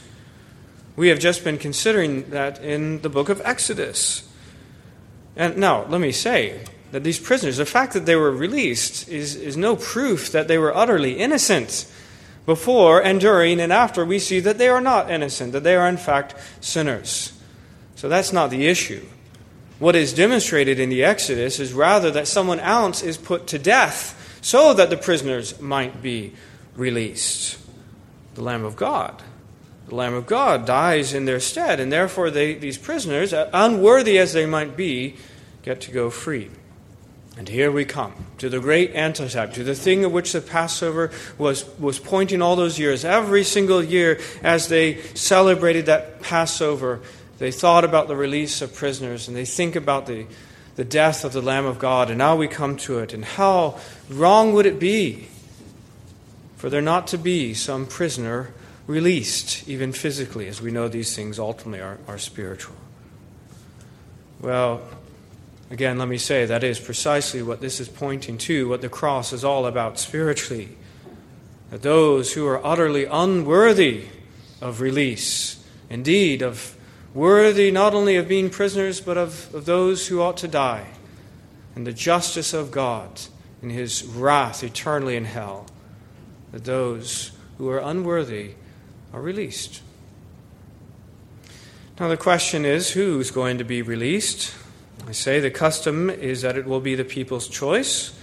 We 0.94 1.08
have 1.08 1.18
just 1.18 1.42
been 1.42 1.58
considering 1.58 2.30
that 2.30 2.62
in 2.62 3.02
the 3.02 3.08
book 3.08 3.30
of 3.30 3.42
Exodus. 3.44 4.28
And 5.34 5.56
now, 5.56 5.84
let 5.86 6.00
me 6.00 6.12
say 6.12 6.60
that 6.92 7.02
these 7.02 7.18
prisoners, 7.18 7.56
the 7.56 7.66
fact 7.66 7.94
that 7.94 8.06
they 8.06 8.14
were 8.14 8.30
released, 8.30 9.08
is, 9.08 9.34
is 9.34 9.56
no 9.56 9.74
proof 9.74 10.30
that 10.30 10.46
they 10.46 10.56
were 10.56 10.76
utterly 10.76 11.18
innocent. 11.18 11.92
Before 12.46 13.02
and 13.02 13.20
during 13.20 13.58
and 13.58 13.72
after, 13.72 14.04
we 14.04 14.20
see 14.20 14.38
that 14.38 14.58
they 14.58 14.68
are 14.68 14.80
not 14.80 15.10
innocent, 15.10 15.52
that 15.52 15.64
they 15.64 15.74
are 15.74 15.88
in 15.88 15.96
fact 15.96 16.36
sinners. 16.60 17.32
So 17.96 18.08
that's 18.08 18.32
not 18.32 18.50
the 18.50 18.66
issue. 18.66 19.04
What 19.78 19.96
is 19.96 20.12
demonstrated 20.12 20.78
in 20.78 20.88
the 20.88 21.04
Exodus 21.04 21.58
is 21.58 21.72
rather 21.72 22.10
that 22.12 22.28
someone 22.28 22.60
else 22.60 23.02
is 23.02 23.16
put 23.16 23.46
to 23.48 23.58
death 23.58 24.38
so 24.40 24.74
that 24.74 24.90
the 24.90 24.96
prisoners 24.96 25.60
might 25.60 26.02
be 26.02 26.32
released. 26.76 27.58
The 28.34 28.42
Lamb 28.42 28.64
of 28.64 28.76
God. 28.76 29.22
The 29.88 29.94
Lamb 29.94 30.14
of 30.14 30.26
God 30.26 30.66
dies 30.66 31.12
in 31.12 31.24
their 31.24 31.40
stead, 31.40 31.80
and 31.80 31.92
therefore 31.92 32.30
they, 32.30 32.54
these 32.54 32.78
prisoners, 32.78 33.32
uh, 33.32 33.50
unworthy 33.52 34.18
as 34.18 34.32
they 34.32 34.46
might 34.46 34.76
be, 34.76 35.16
get 35.62 35.80
to 35.82 35.90
go 35.90 36.10
free. 36.10 36.50
And 37.36 37.48
here 37.48 37.70
we 37.70 37.84
come 37.84 38.14
to 38.38 38.48
the 38.48 38.60
great 38.60 38.94
antitype, 38.94 39.54
to 39.54 39.64
the 39.64 39.74
thing 39.74 40.04
of 40.04 40.12
which 40.12 40.32
the 40.32 40.40
Passover 40.40 41.10
was, 41.36 41.68
was 41.78 41.98
pointing 41.98 42.40
all 42.40 42.54
those 42.54 42.78
years. 42.78 43.04
Every 43.04 43.44
single 43.44 43.82
year, 43.82 44.20
as 44.42 44.68
they 44.68 45.02
celebrated 45.14 45.86
that 45.86 46.22
Passover, 46.22 47.00
they 47.44 47.50
thought 47.50 47.84
about 47.84 48.08
the 48.08 48.16
release 48.16 48.62
of 48.62 48.74
prisoners 48.74 49.28
and 49.28 49.36
they 49.36 49.44
think 49.44 49.76
about 49.76 50.06
the, 50.06 50.24
the 50.76 50.84
death 50.84 51.26
of 51.26 51.34
the 51.34 51.42
Lamb 51.42 51.66
of 51.66 51.78
God. 51.78 52.08
And 52.08 52.16
now 52.16 52.36
we 52.36 52.48
come 52.48 52.78
to 52.78 53.00
it. 53.00 53.12
And 53.12 53.22
how 53.22 53.78
wrong 54.08 54.54
would 54.54 54.64
it 54.64 54.80
be 54.80 55.28
for 56.56 56.70
there 56.70 56.80
not 56.80 57.06
to 57.08 57.18
be 57.18 57.52
some 57.52 57.84
prisoner 57.84 58.54
released, 58.86 59.68
even 59.68 59.92
physically, 59.92 60.48
as 60.48 60.62
we 60.62 60.70
know 60.70 60.88
these 60.88 61.14
things 61.14 61.38
ultimately 61.38 61.82
are, 61.82 61.98
are 62.08 62.16
spiritual? 62.16 62.76
Well, 64.40 64.80
again, 65.70 65.98
let 65.98 66.08
me 66.08 66.16
say 66.16 66.46
that 66.46 66.64
is 66.64 66.80
precisely 66.80 67.42
what 67.42 67.60
this 67.60 67.78
is 67.78 67.90
pointing 67.90 68.38
to, 68.38 68.70
what 68.70 68.80
the 68.80 68.88
cross 68.88 69.34
is 69.34 69.44
all 69.44 69.66
about 69.66 69.98
spiritually. 69.98 70.70
That 71.68 71.82
those 71.82 72.32
who 72.32 72.46
are 72.46 72.64
utterly 72.64 73.04
unworthy 73.04 74.06
of 74.62 74.80
release, 74.80 75.62
indeed, 75.90 76.40
of 76.40 76.74
worthy 77.14 77.70
not 77.70 77.94
only 77.94 78.16
of 78.16 78.28
being 78.28 78.50
prisoners, 78.50 79.00
but 79.00 79.16
of, 79.16 79.54
of 79.54 79.64
those 79.64 80.08
who 80.08 80.20
ought 80.20 80.36
to 80.38 80.48
die, 80.48 80.88
and 81.74 81.86
the 81.86 81.92
justice 81.92 82.52
of 82.52 82.70
God 82.70 83.20
in 83.62 83.70
his 83.70 84.04
wrath 84.04 84.62
eternally 84.62 85.16
in 85.16 85.24
hell, 85.24 85.66
that 86.52 86.64
those 86.64 87.30
who 87.56 87.68
are 87.70 87.78
unworthy 87.78 88.54
are 89.12 89.22
released. 89.22 89.80
Now, 91.98 92.08
the 92.08 92.16
question 92.16 92.64
is 92.64 92.90
who's 92.90 93.30
going 93.30 93.58
to 93.58 93.64
be 93.64 93.80
released? 93.80 94.52
I 95.06 95.12
say 95.12 95.38
the 95.38 95.50
custom 95.50 96.10
is 96.10 96.42
that 96.42 96.56
it 96.56 96.66
will 96.66 96.80
be 96.80 96.96
the 96.96 97.04
people's 97.04 97.46
choice. 97.46 98.18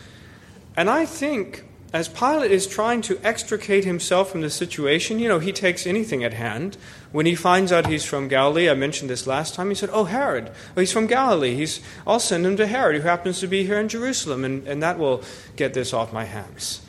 And 0.75 0.89
I 0.89 1.05
think 1.05 1.63
as 1.93 2.07
Pilate 2.07 2.51
is 2.51 2.67
trying 2.67 3.01
to 3.03 3.19
extricate 3.23 3.85
himself 3.85 4.31
from 4.31 4.41
the 4.41 4.49
situation, 4.49 5.19
you 5.19 5.27
know, 5.27 5.39
he 5.39 5.51
takes 5.51 5.85
anything 5.85 6.23
at 6.23 6.33
hand. 6.33 6.77
When 7.11 7.25
he 7.25 7.35
finds 7.35 7.71
out 7.71 7.87
he's 7.87 8.05
from 8.05 8.27
Galilee, 8.27 8.69
I 8.69 8.73
mentioned 8.73 9.09
this 9.09 9.27
last 9.27 9.53
time, 9.53 9.69
he 9.69 9.75
said, 9.75 9.89
Oh, 9.91 10.05
Herod. 10.05 10.51
Oh, 10.75 10.79
he's 10.79 10.93
from 10.93 11.07
Galilee. 11.07 11.55
He's, 11.55 11.81
I'll 12.07 12.19
send 12.19 12.45
him 12.45 12.55
to 12.57 12.67
Herod, 12.67 12.95
who 12.95 13.01
happens 13.01 13.39
to 13.41 13.47
be 13.47 13.65
here 13.65 13.79
in 13.79 13.89
Jerusalem, 13.89 14.45
and, 14.45 14.65
and 14.67 14.81
that 14.81 14.97
will 14.97 15.21
get 15.55 15.73
this 15.73 15.93
off 15.93 16.13
my 16.13 16.23
hands. 16.23 16.81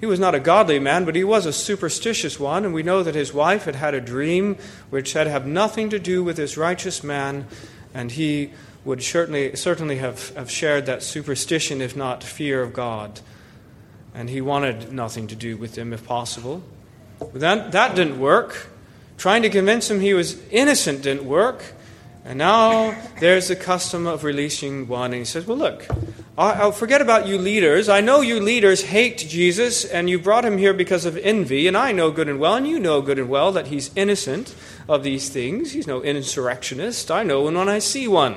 He 0.00 0.06
was 0.06 0.20
not 0.20 0.34
a 0.34 0.40
godly 0.40 0.78
man, 0.78 1.04
but 1.04 1.16
he 1.16 1.24
was 1.24 1.44
a 1.44 1.52
superstitious 1.52 2.40
one, 2.40 2.64
and 2.64 2.72
we 2.72 2.82
know 2.82 3.02
that 3.02 3.14
his 3.14 3.34
wife 3.34 3.64
had 3.64 3.74
had 3.74 3.94
a 3.94 4.00
dream 4.00 4.56
which 4.90 5.12
had 5.12 5.26
have 5.26 5.46
nothing 5.46 5.90
to 5.90 5.98
do 5.98 6.22
with 6.22 6.36
this 6.36 6.56
righteous 6.56 7.02
man, 7.02 7.46
and 7.92 8.12
he 8.12 8.52
would 8.84 9.02
certainly, 9.02 9.54
certainly 9.56 9.96
have, 9.96 10.34
have 10.36 10.50
shared 10.50 10.86
that 10.86 11.02
superstition, 11.02 11.82
if 11.82 11.96
not 11.96 12.24
fear 12.24 12.62
of 12.62 12.72
God 12.72 13.20
and 14.18 14.30
he 14.30 14.40
wanted 14.40 14.92
nothing 14.92 15.28
to 15.28 15.36
do 15.36 15.56
with 15.56 15.76
them 15.76 15.92
if 15.92 16.04
possible. 16.04 16.60
But 17.20 17.34
that, 17.34 17.70
that 17.70 17.94
didn't 17.94 18.18
work. 18.18 18.66
Trying 19.18 19.42
to 19.42 19.50
convince 19.50 19.90
him 19.90 20.00
he 20.00 20.14
was 20.14 20.40
innocent 20.48 21.02
didn't 21.02 21.26
work. 21.26 21.74
And 22.24 22.38
now 22.38 22.96
there's 23.20 23.48
the 23.48 23.56
custom 23.56 24.06
of 24.06 24.22
releasing 24.22 24.86
one. 24.86 25.12
And 25.12 25.20
he 25.20 25.24
says, 25.24 25.46
Well, 25.46 25.56
look, 25.56 25.86
I'll 26.36 26.70
forget 26.70 27.00
about 27.00 27.26
you 27.26 27.36
leaders. 27.36 27.88
I 27.88 28.00
know 28.00 28.20
you 28.20 28.38
leaders 28.38 28.82
hate 28.82 29.18
Jesus, 29.18 29.84
and 29.84 30.08
you 30.08 30.20
brought 30.20 30.44
him 30.44 30.56
here 30.56 30.72
because 30.72 31.04
of 31.04 31.16
envy. 31.16 31.66
And 31.66 31.76
I 31.76 31.90
know 31.90 32.12
good 32.12 32.28
and 32.28 32.38
well, 32.38 32.54
and 32.54 32.68
you 32.68 32.78
know 32.78 33.02
good 33.02 33.18
and 33.18 33.28
well, 33.28 33.50
that 33.52 33.66
he's 33.66 33.90
innocent 33.96 34.54
of 34.88 35.02
these 35.02 35.30
things. 35.30 35.72
He's 35.72 35.88
no 35.88 36.00
insurrectionist. 36.00 37.10
I 37.10 37.24
know 37.24 37.42
when, 37.42 37.56
I 37.56 37.80
see 37.80 38.06
one. 38.06 38.36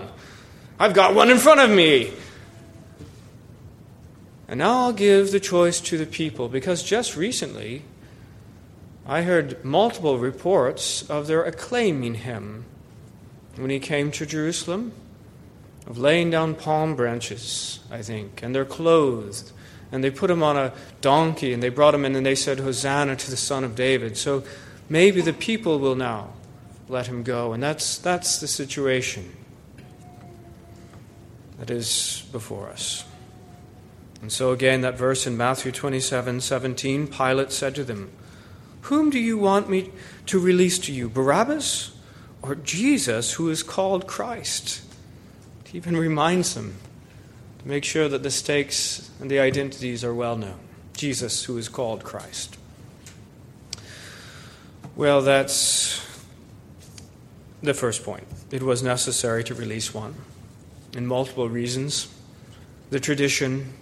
I've 0.79 0.95
got 0.95 1.13
one 1.13 1.29
in 1.29 1.37
front 1.37 1.59
of 1.59 1.69
me. 1.69 2.11
And 4.47 4.57
now 4.57 4.79
I'll 4.79 4.93
give 4.93 5.31
the 5.31 5.39
choice 5.39 5.79
to 5.81 5.97
the 5.97 6.07
people 6.07 6.49
because 6.49 6.81
just 6.81 7.15
recently 7.15 7.83
I 9.05 9.23
heard 9.23 9.63
multiple 9.65 10.19
reports 10.19 11.09
of 11.09 11.27
their 11.27 11.43
acclaiming 11.43 12.15
him 12.15 12.65
when 13.55 13.69
he 13.69 13.79
came 13.79 14.11
to 14.11 14.25
Jerusalem, 14.25 14.93
of 15.87 15.97
laying 15.97 16.29
down 16.29 16.55
palm 16.55 16.95
branches, 16.95 17.79
I 17.89 18.01
think, 18.01 18.43
and 18.43 18.53
they're 18.53 18.65
clothed. 18.65 19.51
And 19.91 20.03
they 20.03 20.11
put 20.11 20.31
him 20.31 20.41
on 20.41 20.55
a 20.55 20.73
donkey 21.01 21.51
and 21.51 21.61
they 21.61 21.69
brought 21.69 21.93
him 21.93 22.05
in 22.05 22.15
and 22.15 22.25
they 22.25 22.35
said, 22.35 22.59
Hosanna 22.59 23.15
to 23.17 23.29
the 23.29 23.35
Son 23.35 23.63
of 23.63 23.75
David. 23.75 24.15
So 24.15 24.43
maybe 24.87 25.19
the 25.19 25.33
people 25.33 25.79
will 25.79 25.95
now 25.95 26.33
let 26.87 27.07
him 27.07 27.23
go. 27.23 27.51
And 27.51 27.61
that's, 27.61 27.97
that's 27.97 28.39
the 28.39 28.47
situation 28.47 29.35
that 31.59 31.69
is 31.69 32.23
before 32.31 32.69
us. 32.69 33.03
And 34.21 34.31
so 34.31 34.51
again, 34.51 34.81
that 34.81 34.97
verse 34.97 35.27
in 35.27 35.35
Matthew 35.35 35.71
27 35.71 36.39
17, 36.39 37.07
Pilate 37.07 37.51
said 37.51 37.75
to 37.75 37.83
them, 37.83 38.11
Whom 38.81 39.09
do 39.09 39.19
you 39.19 39.37
want 39.37 39.69
me 39.69 39.91
to 40.25 40.39
release 40.39 40.79
to 40.79 40.91
you, 40.91 41.09
Barabbas 41.09 41.91
or 42.41 42.55
Jesus, 42.55 43.33
who 43.33 43.49
is 43.49 43.63
called 43.63 44.07
Christ? 44.07 44.81
He 45.65 45.77
even 45.77 45.95
reminds 45.95 46.55
them 46.55 46.75
to 47.59 47.67
make 47.67 47.85
sure 47.85 48.09
that 48.09 48.23
the 48.23 48.31
stakes 48.31 49.09
and 49.19 49.29
the 49.29 49.39
identities 49.39 50.03
are 50.03 50.13
well 50.13 50.35
known. 50.35 50.59
Jesus, 50.93 51.45
who 51.45 51.57
is 51.57 51.69
called 51.69 52.03
Christ. 52.03 52.57
Well, 54.95 55.21
that's 55.21 56.05
the 57.63 57.73
first 57.73 58.03
point. 58.03 58.25
It 58.51 58.63
was 58.63 58.83
necessary 58.83 59.43
to 59.45 59.55
release 59.55 59.93
one, 59.93 60.15
in 60.93 61.07
multiple 61.07 61.47
reasons. 61.47 62.07
The 62.89 62.99
tradition, 62.99 63.73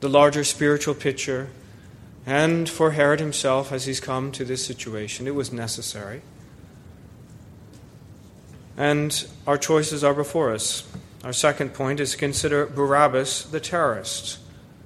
the 0.00 0.08
larger 0.08 0.44
spiritual 0.44 0.94
picture, 0.94 1.50
and 2.26 2.68
for 2.68 2.92
Herod 2.92 3.20
himself 3.20 3.72
as 3.72 3.86
he's 3.86 4.00
come 4.00 4.32
to 4.32 4.44
this 4.44 4.64
situation. 4.64 5.26
It 5.26 5.34
was 5.34 5.52
necessary. 5.52 6.22
And 8.76 9.26
our 9.46 9.58
choices 9.58 10.04
are 10.04 10.14
before 10.14 10.52
us. 10.52 10.88
Our 11.24 11.32
second 11.32 11.74
point 11.74 12.00
is 12.00 12.12
to 12.12 12.16
consider 12.16 12.66
Barabbas 12.66 13.44
the 13.44 13.60
terrorist. 13.60 14.38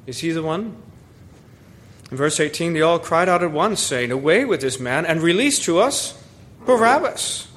Is 0.06 0.18
he 0.18 0.32
the 0.32 0.42
one? 0.42 0.76
In 2.10 2.16
verse 2.16 2.40
18, 2.40 2.72
they 2.72 2.82
all 2.82 2.98
cried 2.98 3.28
out 3.28 3.42
at 3.42 3.52
once, 3.52 3.80
saying, 3.80 4.10
Away 4.10 4.44
with 4.44 4.60
this 4.60 4.78
man, 4.78 5.06
and 5.06 5.22
release 5.22 5.58
to 5.64 5.78
us 5.78 6.20
Barabbas. 6.66 7.48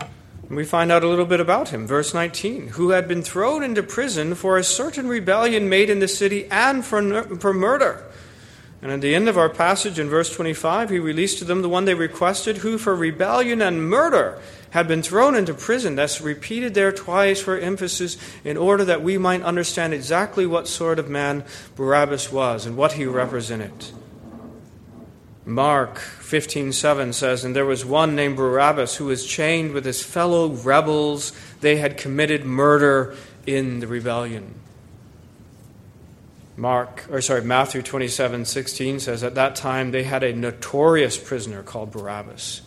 And 0.00 0.56
we 0.56 0.64
find 0.64 0.92
out 0.92 1.02
a 1.02 1.08
little 1.08 1.24
bit 1.24 1.40
about 1.40 1.70
him. 1.70 1.86
Verse 1.86 2.12
19 2.12 2.68
who 2.68 2.90
had 2.90 3.08
been 3.08 3.22
thrown 3.22 3.62
into 3.62 3.82
prison 3.82 4.34
for 4.34 4.58
a 4.58 4.64
certain 4.64 5.08
rebellion 5.08 5.68
made 5.68 5.88
in 5.88 5.98
the 5.98 6.08
city 6.08 6.46
and 6.50 6.84
for, 6.84 7.22
for 7.38 7.54
murder. 7.54 8.04
And 8.82 8.90
at 8.90 9.00
the 9.00 9.14
end 9.14 9.28
of 9.28 9.38
our 9.38 9.48
passage 9.48 10.00
in 10.00 10.08
verse 10.08 10.34
25, 10.34 10.90
he 10.90 10.98
released 10.98 11.38
to 11.38 11.44
them 11.44 11.62
the 11.62 11.68
one 11.68 11.84
they 11.84 11.94
requested, 11.94 12.58
who 12.58 12.78
for 12.78 12.96
rebellion 12.96 13.62
and 13.62 13.88
murder 13.88 14.40
had 14.70 14.88
been 14.88 15.02
thrown 15.02 15.36
into 15.36 15.54
prison. 15.54 15.94
That's 15.94 16.20
repeated 16.20 16.74
there 16.74 16.90
twice 16.90 17.40
for 17.40 17.56
emphasis 17.56 18.16
in 18.42 18.56
order 18.56 18.84
that 18.86 19.00
we 19.00 19.18
might 19.18 19.42
understand 19.42 19.94
exactly 19.94 20.46
what 20.46 20.66
sort 20.66 20.98
of 20.98 21.08
man 21.08 21.44
Barabbas 21.76 22.32
was 22.32 22.66
and 22.66 22.76
what 22.76 22.94
he 22.94 23.06
represented. 23.06 23.72
Mark 25.46 25.98
15:7 25.98 27.12
says, 27.12 27.44
"And 27.44 27.54
there 27.54 27.64
was 27.64 27.84
one 27.84 28.16
named 28.16 28.36
Barabbas 28.36 28.96
who 28.96 29.06
was 29.06 29.26
chained 29.26 29.72
with 29.72 29.84
his 29.84 30.02
fellow 30.02 30.48
rebels. 30.48 31.32
They 31.60 31.76
had 31.76 31.96
committed 31.96 32.44
murder 32.44 33.14
in 33.46 33.78
the 33.78 33.86
rebellion." 33.86 34.54
Mark, 36.56 37.04
or 37.10 37.20
sorry, 37.20 37.42
Matthew 37.42 37.82
27:16 37.82 39.00
says, 39.00 39.22
"At 39.24 39.34
that 39.34 39.56
time 39.56 39.90
they 39.90 40.02
had 40.02 40.22
a 40.22 40.32
notorious 40.32 41.16
prisoner 41.16 41.62
called 41.62 41.90
Barabbas." 41.90 42.60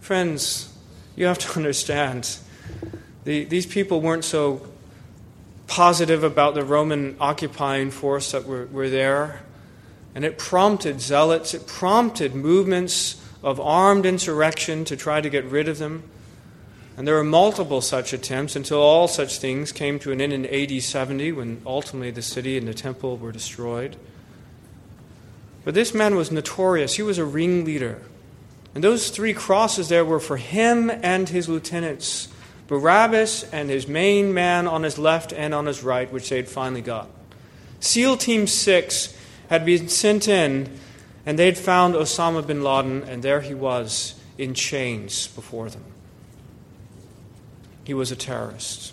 Friends, 0.00 0.68
you 1.16 1.26
have 1.26 1.38
to 1.38 1.52
understand, 1.56 2.36
the, 3.24 3.44
these 3.44 3.66
people 3.66 4.00
weren't 4.00 4.24
so 4.24 4.66
positive 5.66 6.22
about 6.22 6.54
the 6.54 6.64
Roman 6.64 7.16
occupying 7.20 7.90
force 7.90 8.32
that 8.32 8.46
were, 8.46 8.66
were 8.66 8.90
there. 8.90 9.40
And 10.14 10.24
it 10.24 10.38
prompted 10.38 11.00
zealots, 11.00 11.54
it 11.54 11.66
prompted 11.66 12.34
movements 12.34 13.20
of 13.42 13.60
armed 13.60 14.06
insurrection 14.06 14.84
to 14.84 14.96
try 14.96 15.20
to 15.20 15.28
get 15.28 15.44
rid 15.44 15.68
of 15.68 15.78
them. 15.78 16.04
And 16.96 17.08
there 17.08 17.16
were 17.16 17.24
multiple 17.24 17.80
such 17.80 18.12
attempts 18.12 18.54
until 18.54 18.78
all 18.78 19.08
such 19.08 19.38
things 19.38 19.72
came 19.72 19.98
to 20.00 20.12
an 20.12 20.20
end 20.20 20.32
in 20.32 20.46
AD 20.46 20.82
70 20.82 21.32
when 21.32 21.60
ultimately 21.66 22.10
the 22.10 22.22
city 22.22 22.56
and 22.56 22.68
the 22.68 22.74
temple 22.74 23.16
were 23.16 23.32
destroyed. 23.32 23.96
But 25.64 25.74
this 25.74 25.92
man 25.92 26.14
was 26.14 26.30
notorious. 26.30 26.94
He 26.94 27.02
was 27.02 27.18
a 27.18 27.24
ringleader. 27.24 28.00
And 28.74 28.84
those 28.84 29.10
three 29.10 29.32
crosses 29.32 29.88
there 29.88 30.04
were 30.04 30.20
for 30.20 30.36
him 30.36 30.90
and 30.90 31.28
his 31.28 31.48
lieutenants 31.48 32.28
Barabbas 32.66 33.44
and 33.52 33.68
his 33.68 33.86
main 33.86 34.32
man 34.32 34.66
on 34.66 34.82
his 34.82 34.98
left 34.98 35.32
and 35.32 35.54
on 35.54 35.66
his 35.66 35.82
right, 35.82 36.10
which 36.10 36.30
they 36.30 36.36
had 36.36 36.48
finally 36.48 36.80
got. 36.80 37.08
SEAL 37.80 38.16
Team 38.16 38.46
6 38.46 39.16
had 39.50 39.66
been 39.66 39.88
sent 39.88 40.28
in, 40.28 40.70
and 41.26 41.38
they 41.38 41.46
had 41.46 41.58
found 41.58 41.94
Osama 41.94 42.46
bin 42.46 42.62
Laden, 42.62 43.02
and 43.04 43.22
there 43.22 43.42
he 43.42 43.54
was 43.54 44.18
in 44.38 44.54
chains 44.54 45.28
before 45.28 45.68
them. 45.68 45.84
He 47.84 47.94
was 47.94 48.10
a 48.10 48.16
terrorist, 48.16 48.92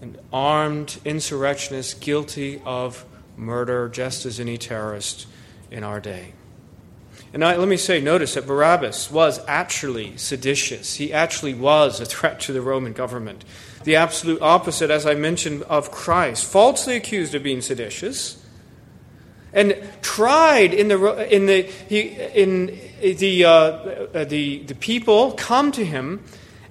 an 0.00 0.16
armed 0.32 0.98
insurrectionist 1.04 2.00
guilty 2.00 2.62
of 2.64 3.04
murder, 3.36 3.88
just 3.88 4.24
as 4.24 4.38
any 4.38 4.56
terrorist 4.56 5.26
in 5.70 5.82
our 5.84 6.00
day. 6.00 6.32
And 7.34 7.42
I, 7.44 7.56
let 7.56 7.66
me 7.66 7.78
say, 7.78 8.00
notice 8.00 8.34
that 8.34 8.46
Barabbas 8.46 9.10
was 9.10 9.40
actually 9.48 10.16
seditious. 10.18 10.96
He 10.96 11.12
actually 11.12 11.54
was 11.54 11.98
a 12.00 12.04
threat 12.04 12.40
to 12.40 12.52
the 12.52 12.60
Roman 12.60 12.92
government. 12.92 13.44
The 13.84 13.96
absolute 13.96 14.42
opposite, 14.42 14.90
as 14.90 15.06
I 15.06 15.14
mentioned, 15.14 15.62
of 15.62 15.90
Christ. 15.90 16.44
Falsely 16.44 16.94
accused 16.94 17.34
of 17.34 17.42
being 17.42 17.62
seditious. 17.62 18.38
And 19.54 19.76
tried 20.02 20.74
in 20.74 20.88
the, 20.88 21.34
in 21.34 21.46
the, 21.46 21.62
he, 21.62 22.00
in 22.00 22.78
the, 23.00 23.44
uh, 23.44 24.24
the, 24.24 24.58
the 24.60 24.74
people 24.74 25.32
come 25.32 25.72
to 25.72 25.84
him 25.84 26.22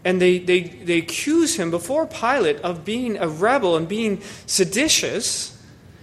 and 0.04 0.22
they, 0.22 0.40
they, 0.40 0.62
they 0.62 0.98
accuse 0.98 1.56
him 1.56 1.70
before 1.70 2.08
Pilate 2.08 2.58
of 2.58 2.84
being 2.84 3.18
a 3.18 3.28
rebel 3.28 3.76
and 3.76 3.88
being 3.88 4.22
seditious. 4.46 5.58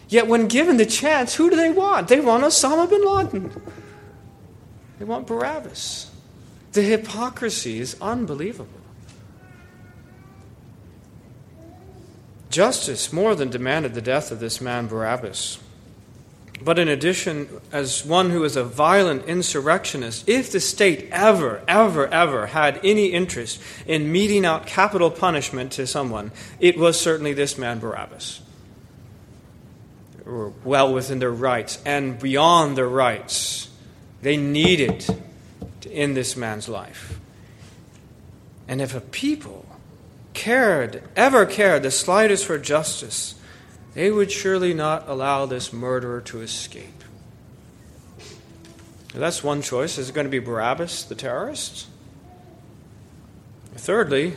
Yet, 0.09 0.27
when 0.27 0.47
given 0.47 0.77
the 0.77 0.87
chance, 0.87 1.35
who 1.35 1.51
do 1.51 1.57
they 1.57 1.71
want? 1.71 2.09
They 2.09 2.21
want 2.21 2.45
Osama 2.45 2.89
bin 2.89 3.05
Laden. 3.05 3.63
They 4.99 5.05
want 5.05 5.27
Barabbas. 5.27 6.11
The 6.73 6.83
hypocrisy 6.83 7.81
is 7.81 7.97
unbelievable. 8.01 8.69
Justice 12.51 13.13
more 13.13 13.35
than 13.35 13.51
demanded 13.51 13.95
the 13.95 14.01
death 14.01 14.31
of 14.31 14.41
this 14.41 14.61
man 14.61 14.87
Barabbas. 14.87 15.59
But 16.63 16.79
in 16.79 16.89
addition, 16.89 17.49
as 17.71 18.05
one 18.05 18.31
who 18.31 18.43
is 18.45 18.57
a 18.57 18.65
violent 18.65 19.27
insurrectionist, 19.27 20.29
if 20.29 20.51
the 20.51 20.61
state 20.61 21.09
ever, 21.13 21.63
ever, 21.69 22.09
ever 22.09 22.47
had 22.47 22.81
any 22.83 23.07
interest 23.07 23.61
in 23.87 24.11
meting 24.11 24.45
out 24.45 24.67
capital 24.67 25.11
punishment 25.11 25.73
to 25.73 25.87
someone, 25.87 26.33
it 26.59 26.77
was 26.77 27.01
certainly 27.01 27.33
this 27.33 27.57
man 27.57 27.79
Barabbas. 27.79 28.41
They 30.17 30.31
were 30.31 30.53
well 30.65 30.93
within 30.93 31.21
their 31.21 31.31
rights 31.31 31.81
and 31.85 32.19
beyond 32.19 32.77
their 32.77 32.89
rights 32.89 33.69
they 34.23 34.37
needed 34.37 35.05
to 35.81 35.93
end 35.93 36.17
this 36.17 36.37
man's 36.37 36.69
life. 36.69 37.19
And 38.67 38.81
if 38.81 38.95
a 38.95 39.01
people 39.01 39.65
cared, 40.35 41.03
ever 41.17 41.47
cared 41.47 41.83
the 41.83 41.91
slightest 41.91 42.45
for 42.45 42.59
justice, 42.59 43.35
they 43.95 44.11
would 44.11 44.31
surely 44.31 44.75
not 44.75 45.09
allow 45.09 45.47
this 45.47 45.73
murderer 45.73 46.21
to 46.23 46.41
escape. 46.41 47.05
Now, 49.15 49.21
that's 49.21 49.43
one 49.43 49.63
choice. 49.63 49.99
Is 49.99 50.11
it 50.11 50.15
going 50.15 50.27
to 50.27 50.31
be 50.31 50.39
Barabbas, 50.39 51.05
the 51.05 51.15
terrorist? 51.15 51.87
Thirdly, 53.75 54.35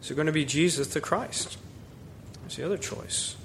is 0.00 0.10
it 0.10 0.14
going 0.14 0.26
to 0.26 0.32
be 0.32 0.44
Jesus, 0.44 0.88
the 0.88 1.00
Christ? 1.00 1.58
That's 2.42 2.56
the 2.56 2.64
other 2.64 2.78
choice. 2.78 3.36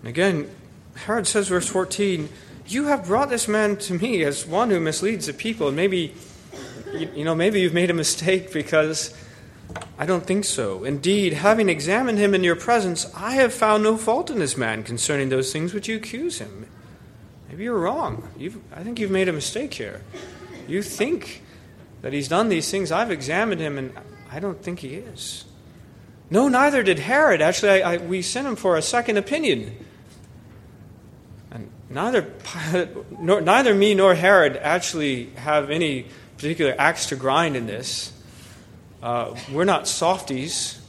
And 0.00 0.08
again, 0.08 0.50
Herod 0.94 1.26
says, 1.26 1.48
verse 1.48 1.68
14, 1.68 2.28
you 2.68 2.84
have 2.84 3.06
brought 3.06 3.28
this 3.28 3.46
man 3.46 3.76
to 3.76 3.94
me 3.94 4.24
as 4.24 4.46
one 4.46 4.70
who 4.70 4.80
misleads 4.80 5.26
the 5.26 5.32
people. 5.32 5.68
And 5.68 5.76
maybe, 5.76 6.14
you 6.94 7.24
know, 7.24 7.34
maybe 7.34 7.60
you've 7.60 7.74
made 7.74 7.90
a 7.90 7.94
mistake 7.94 8.52
because 8.52 9.14
I 9.98 10.06
don't 10.06 10.26
think 10.26 10.44
so. 10.44 10.84
Indeed, 10.84 11.32
having 11.32 11.68
examined 11.68 12.18
him 12.18 12.34
in 12.34 12.44
your 12.44 12.56
presence, 12.56 13.10
I 13.14 13.32
have 13.32 13.54
found 13.54 13.82
no 13.82 13.96
fault 13.96 14.30
in 14.30 14.38
this 14.38 14.56
man 14.56 14.82
concerning 14.82 15.28
those 15.28 15.52
things 15.52 15.72
which 15.72 15.88
you 15.88 15.96
accuse 15.96 16.38
him. 16.38 16.66
Maybe 17.48 17.64
you're 17.64 17.78
wrong. 17.78 18.28
You've, 18.36 18.58
I 18.74 18.82
think 18.82 18.98
you've 18.98 19.10
made 19.10 19.28
a 19.28 19.32
mistake 19.32 19.74
here. 19.74 20.02
You 20.68 20.82
think 20.82 21.42
that 22.02 22.12
he's 22.12 22.28
done 22.28 22.48
these 22.48 22.70
things. 22.70 22.92
I've 22.92 23.10
examined 23.10 23.60
him, 23.60 23.78
and 23.78 23.92
I 24.30 24.40
don't 24.40 24.62
think 24.62 24.80
he 24.80 24.94
is. 24.94 25.44
No, 26.28 26.48
neither 26.48 26.82
did 26.82 26.98
Herod. 26.98 27.40
Actually, 27.40 27.82
I, 27.82 27.94
I, 27.94 27.96
we 27.98 28.20
sent 28.22 28.46
him 28.46 28.56
for 28.56 28.76
a 28.76 28.82
second 28.82 29.16
opinion. 29.16 29.76
And 31.50 31.70
neither, 31.88 32.32
nor, 33.18 33.40
neither 33.40 33.74
me 33.74 33.94
nor 33.94 34.14
Herod 34.14 34.56
actually 34.56 35.30
have 35.36 35.70
any 35.70 36.06
particular 36.36 36.74
axe 36.78 37.06
to 37.06 37.16
grind 37.16 37.56
in 37.56 37.66
this. 37.66 38.12
Uh, 39.06 39.36
we're 39.52 39.62
not 39.62 39.86
softies. 39.86 40.80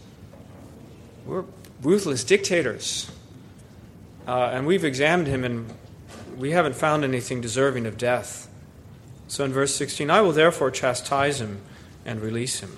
We're 1.28 1.44
ruthless 1.84 2.24
dictators. 2.24 3.12
Uh, 4.28 4.50
and 4.54 4.66
we've 4.66 4.84
examined 4.84 5.28
him 5.28 5.44
and 5.44 5.72
we 6.36 6.50
haven't 6.50 6.74
found 6.74 7.04
anything 7.04 7.42
deserving 7.42 7.86
of 7.86 7.96
death. 7.96 8.50
So 9.28 9.46
in 9.46 9.54
verse 9.54 9.76
16, 9.76 10.10
I 10.10 10.22
will 10.22 10.32
therefore 10.32 10.72
chastise 10.72 11.40
him 11.40 11.62
and 12.08 12.20
release 12.20 12.60
him. 12.62 12.76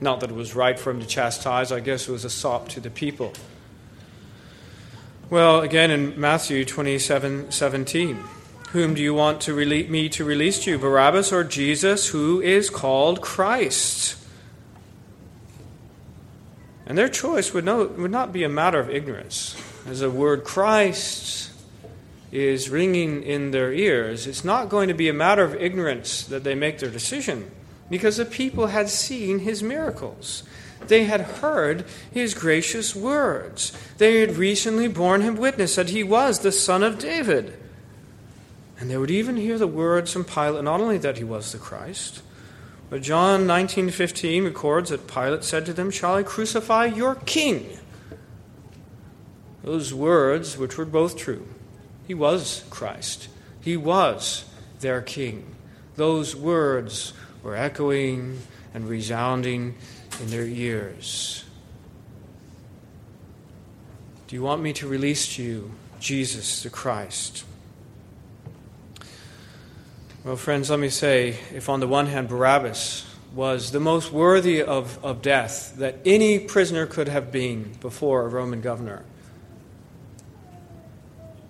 Not 0.00 0.20
that 0.20 0.30
it 0.30 0.36
was 0.36 0.54
right 0.54 0.78
for 0.78 0.92
him 0.92 1.00
to 1.00 1.06
chastise, 1.06 1.72
I 1.72 1.80
guess 1.80 2.08
it 2.08 2.12
was 2.12 2.24
a 2.24 2.30
sop 2.30 2.68
to 2.68 2.80
the 2.80 2.88
people. 2.88 3.32
Well, 5.28 5.60
again 5.60 5.90
in 5.90 6.20
Matthew 6.20 6.64
27 6.64 7.50
17. 7.50 8.22
Whom 8.70 8.94
do 8.94 9.02
you 9.02 9.12
want 9.12 9.40
to 9.40 9.56
rele- 9.56 9.88
me 9.88 10.08
to 10.10 10.24
release 10.24 10.62
to 10.62 10.70
you, 10.70 10.78
Barabbas 10.78 11.32
or 11.32 11.42
Jesus, 11.42 12.10
who 12.10 12.40
is 12.40 12.70
called 12.70 13.20
Christ? 13.20 14.14
And 16.88 16.96
their 16.96 17.08
choice 17.08 17.52
would, 17.52 17.66
no, 17.66 17.84
would 17.84 18.10
not 18.10 18.32
be 18.32 18.42
a 18.42 18.48
matter 18.48 18.80
of 18.80 18.88
ignorance. 18.88 19.54
As 19.86 20.00
the 20.00 20.10
word 20.10 20.42
Christ 20.42 21.52
is 22.32 22.70
ringing 22.70 23.22
in 23.22 23.50
their 23.50 23.72
ears, 23.72 24.26
it's 24.26 24.44
not 24.44 24.70
going 24.70 24.88
to 24.88 24.94
be 24.94 25.08
a 25.08 25.14
matter 25.14 25.44
of 25.44 25.54
ignorance 25.54 26.24
that 26.24 26.44
they 26.44 26.54
make 26.54 26.78
their 26.78 26.90
decision, 26.90 27.50
because 27.90 28.16
the 28.16 28.24
people 28.24 28.68
had 28.68 28.88
seen 28.88 29.40
his 29.40 29.62
miracles. 29.62 30.42
They 30.86 31.04
had 31.04 31.20
heard 31.20 31.84
his 32.10 32.32
gracious 32.34 32.96
words. 32.96 33.72
They 33.98 34.20
had 34.20 34.36
recently 34.36 34.88
borne 34.88 35.20
him 35.20 35.36
witness 35.36 35.76
that 35.76 35.90
he 35.90 36.02
was 36.02 36.38
the 36.38 36.52
Son 36.52 36.82
of 36.82 36.98
David. 36.98 37.58
And 38.80 38.88
they 38.88 38.96
would 38.96 39.10
even 39.10 39.36
hear 39.36 39.58
the 39.58 39.66
words 39.66 40.12
from 40.12 40.24
Pilate, 40.24 40.64
not 40.64 40.80
only 40.80 40.98
that 40.98 41.18
he 41.18 41.24
was 41.24 41.52
the 41.52 41.58
Christ, 41.58 42.22
but 42.90 43.02
John 43.02 43.46
19:15 43.46 44.44
records 44.44 44.90
that 44.90 45.06
Pilate 45.06 45.44
said 45.44 45.66
to 45.66 45.72
them, 45.72 45.90
"Shall 45.90 46.14
I 46.14 46.22
crucify 46.22 46.86
your 46.86 47.14
king?" 47.14 47.78
Those 49.62 49.92
words, 49.92 50.56
which 50.56 50.78
were 50.78 50.84
both 50.84 51.16
true, 51.16 51.46
he 52.06 52.14
was 52.14 52.64
Christ. 52.70 53.28
He 53.60 53.76
was 53.76 54.44
their 54.80 55.02
king. 55.02 55.54
Those 55.96 56.34
words 56.34 57.12
were 57.42 57.56
echoing 57.56 58.40
and 58.72 58.88
resounding 58.88 59.74
in 60.20 60.30
their 60.30 60.46
ears. 60.46 61.44
Do 64.26 64.36
you 64.36 64.42
want 64.42 64.62
me 64.62 64.72
to 64.74 64.86
release 64.86 65.34
to 65.36 65.42
you 65.42 65.72
Jesus 66.00 66.62
the 66.62 66.70
Christ? 66.70 67.44
Well, 70.28 70.36
friends, 70.36 70.68
let 70.68 70.78
me 70.78 70.90
say 70.90 71.38
if 71.54 71.70
on 71.70 71.80
the 71.80 71.88
one 71.88 72.04
hand 72.04 72.28
Barabbas 72.28 73.06
was 73.34 73.70
the 73.70 73.80
most 73.80 74.12
worthy 74.12 74.62
of, 74.62 75.02
of 75.02 75.22
death 75.22 75.76
that 75.78 75.96
any 76.04 76.38
prisoner 76.38 76.84
could 76.84 77.08
have 77.08 77.32
been 77.32 77.72
before 77.80 78.26
a 78.26 78.28
Roman 78.28 78.60
governor, 78.60 79.06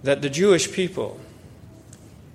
that 0.05 0.23
the 0.23 0.31
Jewish 0.31 0.71
people 0.71 1.19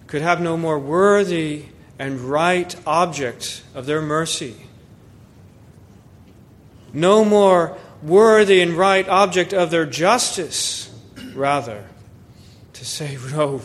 could 0.08 0.22
have 0.22 0.42
no 0.42 0.58
more 0.58 0.78
worthy 0.78 1.68
and 1.98 2.20
right 2.20 2.76
object 2.86 3.64
of 3.74 3.86
their 3.86 4.02
mercy 4.02 4.68
no 6.92 7.24
more 7.24 7.78
worthy 8.02 8.60
and 8.60 8.74
right 8.74 9.08
object 9.08 9.54
of 9.54 9.72
their 9.72 9.86
justice, 9.86 10.94
rather, 11.34 11.86
to 12.74 12.84
say, 12.84 13.18
No, 13.32 13.62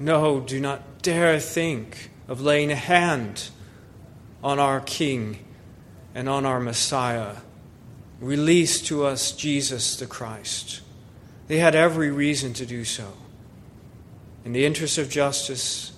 no, 0.00 0.40
do 0.40 0.58
not 0.58 0.82
dare 1.06 1.38
think 1.38 2.10
of 2.26 2.40
laying 2.40 2.72
a 2.72 2.74
hand 2.74 3.50
on 4.42 4.58
our 4.58 4.80
King 4.80 5.38
and 6.16 6.28
on 6.28 6.44
our 6.44 6.58
Messiah. 6.58 7.36
Release 8.20 8.82
to 8.82 9.04
us 9.04 9.30
Jesus 9.30 9.94
the 9.94 10.06
Christ. 10.06 10.80
They 11.46 11.58
had 11.58 11.76
every 11.76 12.10
reason 12.10 12.54
to 12.54 12.66
do 12.66 12.84
so. 12.84 13.12
In 14.44 14.52
the 14.52 14.66
interest 14.66 14.98
of 14.98 15.08
justice 15.08 15.92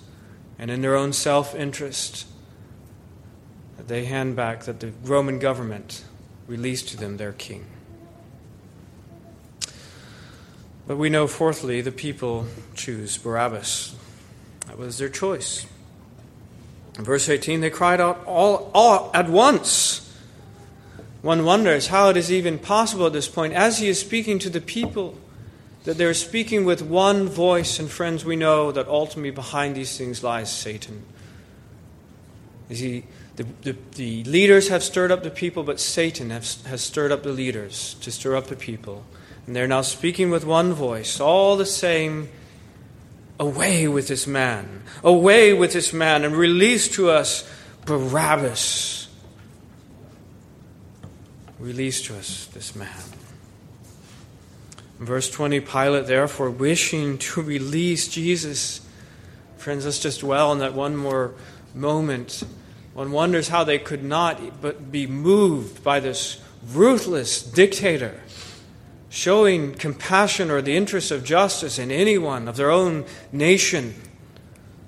and 0.59 0.69
in 0.69 0.81
their 0.81 0.95
own 0.95 1.11
self 1.11 1.55
interest, 1.55 2.27
they 3.79 4.05
hand 4.05 4.35
back 4.35 4.65
that 4.65 4.79
the 4.79 4.91
Roman 5.03 5.39
government 5.39 6.03
release 6.45 6.83
to 6.83 6.97
them 6.97 7.17
their 7.17 7.33
king. 7.33 7.65
But 10.85 10.97
we 10.97 11.09
know, 11.09 11.25
fourthly, 11.25 11.81
the 11.81 11.91
people 11.91 12.45
choose 12.75 13.17
Barabbas. 13.17 13.95
That 14.69 14.77
was 14.77 14.99
their 14.99 15.09
choice. 15.09 15.65
In 16.97 17.03
verse 17.03 17.27
18, 17.27 17.61
they 17.61 17.71
cried 17.71 17.99
out 17.99 18.23
all, 18.25 18.69
all 18.73 19.09
at 19.15 19.27
once. 19.27 20.05
One 21.23 21.43
wonders 21.43 21.87
how 21.87 22.09
it 22.09 22.17
is 22.17 22.31
even 22.31 22.59
possible 22.59 23.07
at 23.07 23.13
this 23.13 23.27
point, 23.27 23.53
as 23.53 23.79
he 23.79 23.89
is 23.89 23.99
speaking 23.99 24.37
to 24.39 24.49
the 24.49 24.61
people, 24.61 25.17
that 25.85 25.97
they're 25.97 26.13
speaking 26.13 26.65
with 26.65 26.83
one 26.83 27.27
voice. 27.27 27.79
And 27.79 27.89
friends, 27.89 28.23
we 28.23 28.35
know 28.35 28.71
that 28.71 28.87
ultimately 28.87 29.31
behind 29.31 29.75
these 29.75 29.97
things 29.97 30.23
lies 30.23 30.55
Satan. 30.55 31.03
He, 32.69 33.05
the, 33.37 33.47
the, 33.63 33.75
the, 33.95 34.23
leaders 34.25 34.67
have 34.67 34.83
stirred 34.83 35.11
up 35.11 35.23
the 35.23 35.31
people, 35.31 35.63
but 35.63 35.79
Satan 35.79 36.29
has, 36.29 36.61
has 36.67 36.81
stirred 36.81 37.11
up 37.11 37.23
the 37.23 37.31
leaders 37.31 37.95
to 38.01 38.11
stir 38.11 38.35
up 38.35 38.47
the 38.47 38.55
people. 38.55 39.03
And 39.47 39.55
they're 39.55 39.67
now 39.67 39.81
speaking 39.81 40.29
with 40.29 40.45
one 40.45 40.73
voice, 40.73 41.19
all 41.19 41.57
the 41.57 41.65
same 41.65 42.29
away 43.39 43.87
with 43.87 44.07
this 44.07 44.27
man, 44.27 44.83
away 45.03 45.53
with 45.53 45.73
this 45.73 45.93
man, 45.93 46.23
and 46.23 46.35
release 46.35 46.89
to 46.89 47.09
us 47.09 47.49
Barabbas. 47.85 49.07
Release 51.57 52.01
to 52.03 52.17
us 52.17 52.45
this 52.47 52.75
man. 52.75 53.01
Verse 54.99 55.29
20, 55.29 55.61
Pilate, 55.61 56.07
therefore, 56.07 56.49
wishing 56.49 57.17
to 57.17 57.41
release 57.41 58.09
Jesus. 58.09 58.81
Friends, 59.57 59.85
let's 59.85 59.99
just 59.99 60.19
dwell 60.19 60.51
on 60.51 60.59
that 60.59 60.73
one 60.73 60.95
more 60.95 61.33
moment. 61.73 62.43
One 62.93 63.11
wonders 63.11 63.47
how 63.47 63.63
they 63.63 63.79
could 63.79 64.03
not 64.03 64.61
but 64.61 64.91
be 64.91 65.07
moved 65.07 65.83
by 65.83 66.01
this 66.01 66.41
ruthless 66.73 67.41
dictator 67.41 68.19
showing 69.09 69.73
compassion 69.73 70.51
or 70.51 70.61
the 70.61 70.77
interest 70.77 71.11
of 71.11 71.23
justice 71.23 71.79
in 71.79 71.91
anyone 71.91 72.47
of 72.47 72.55
their 72.55 72.71
own 72.71 73.05
nation, 73.31 73.95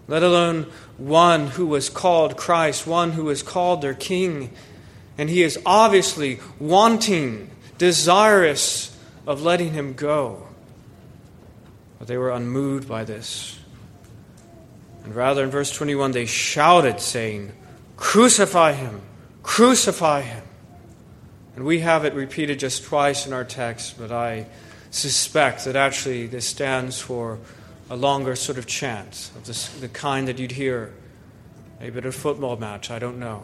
let 0.08 0.24
alone 0.24 0.68
one 0.98 1.48
who 1.48 1.66
was 1.66 1.90
called 1.90 2.38
Christ, 2.38 2.86
one 2.86 3.12
who 3.12 3.26
was 3.26 3.42
called 3.42 3.82
their 3.82 3.94
King. 3.94 4.52
And 5.18 5.30
he 5.30 5.44
is 5.44 5.60
obviously 5.66 6.40
wanting, 6.60 7.50
desirous 7.78 8.98
of 9.26 9.42
letting 9.42 9.74
him 9.74 9.94
go. 9.94 10.48
But 11.98 12.08
they 12.08 12.18
were 12.18 12.32
unmoved 12.32 12.88
by 12.88 13.04
this. 13.04 13.60
And 15.04 15.16
rather, 15.16 15.44
in 15.44 15.50
verse 15.50 15.72
21, 15.72 16.12
they 16.12 16.26
shouted, 16.26 17.00
saying, 17.00 17.52
Crucify 17.98 18.74
him! 18.74 19.02
Crucify 19.42 20.22
him! 20.22 20.44
And 21.62 21.68
we 21.68 21.82
have 21.82 22.06
it 22.06 22.16
repeated 22.16 22.58
just 22.58 22.86
twice 22.86 23.28
in 23.28 23.34
our 23.34 23.44
text, 23.44 24.00
but 24.00 24.12
I 24.12 24.48
suspect 24.90 25.66
that 25.66 25.76
actually 25.76 26.26
this 26.26 26.48
stands 26.48 27.00
for 27.00 27.38
a 27.88 27.96
longer 27.96 28.36
sort 28.36 28.58
of 28.58 28.66
chant 28.66 29.30
of 29.36 29.46
this, 29.46 29.68
the 29.68 29.88
kind 29.88 30.28
that 30.28 30.40
you'd 30.40 30.54
hear 30.54 30.92
maybe 31.80 32.00
at 32.00 32.06
a 32.08 32.12
football 32.12 32.58
match, 32.58 32.90
I 32.90 32.98
don't 32.98 33.20
know. 33.20 33.44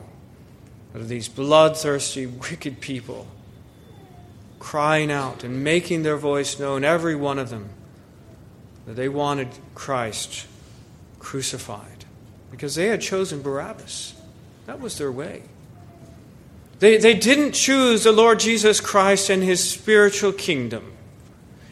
But 0.91 1.01
of 1.01 1.10
these 1.10 1.27
bloodthirsty, 1.27 2.25
wicked 2.25 2.82
people 2.82 3.27
crying 4.58 5.12
out 5.12 5.43
and 5.43 5.63
making 5.63 6.01
their 6.01 6.17
voice 6.17 6.60
known, 6.60 6.84
every 6.84 7.15
one 7.15 7.38
of 7.38 7.51
them, 7.51 7.69
that 8.88 8.95
they 8.95 9.10
wanted 9.10 9.49
Christ 9.75 10.47
crucified 11.19 12.06
because 12.49 12.73
they 12.73 12.88
had 12.88 12.99
chosen 12.99 13.43
Barabbas. 13.43 14.15
That 14.65 14.80
was 14.80 14.97
their 14.97 15.12
way. 15.12 15.43
They, 16.80 16.98
they 16.98 17.16
didn't 17.16 17.54
choose 17.54 18.04
the 18.04 18.12
Lord 18.12 18.40
Jesus 18.40 18.80
Christ 18.80 19.30
and 19.30 19.44
his 19.44 19.68
spiritual 19.68 20.32
kingdom, 20.32 20.94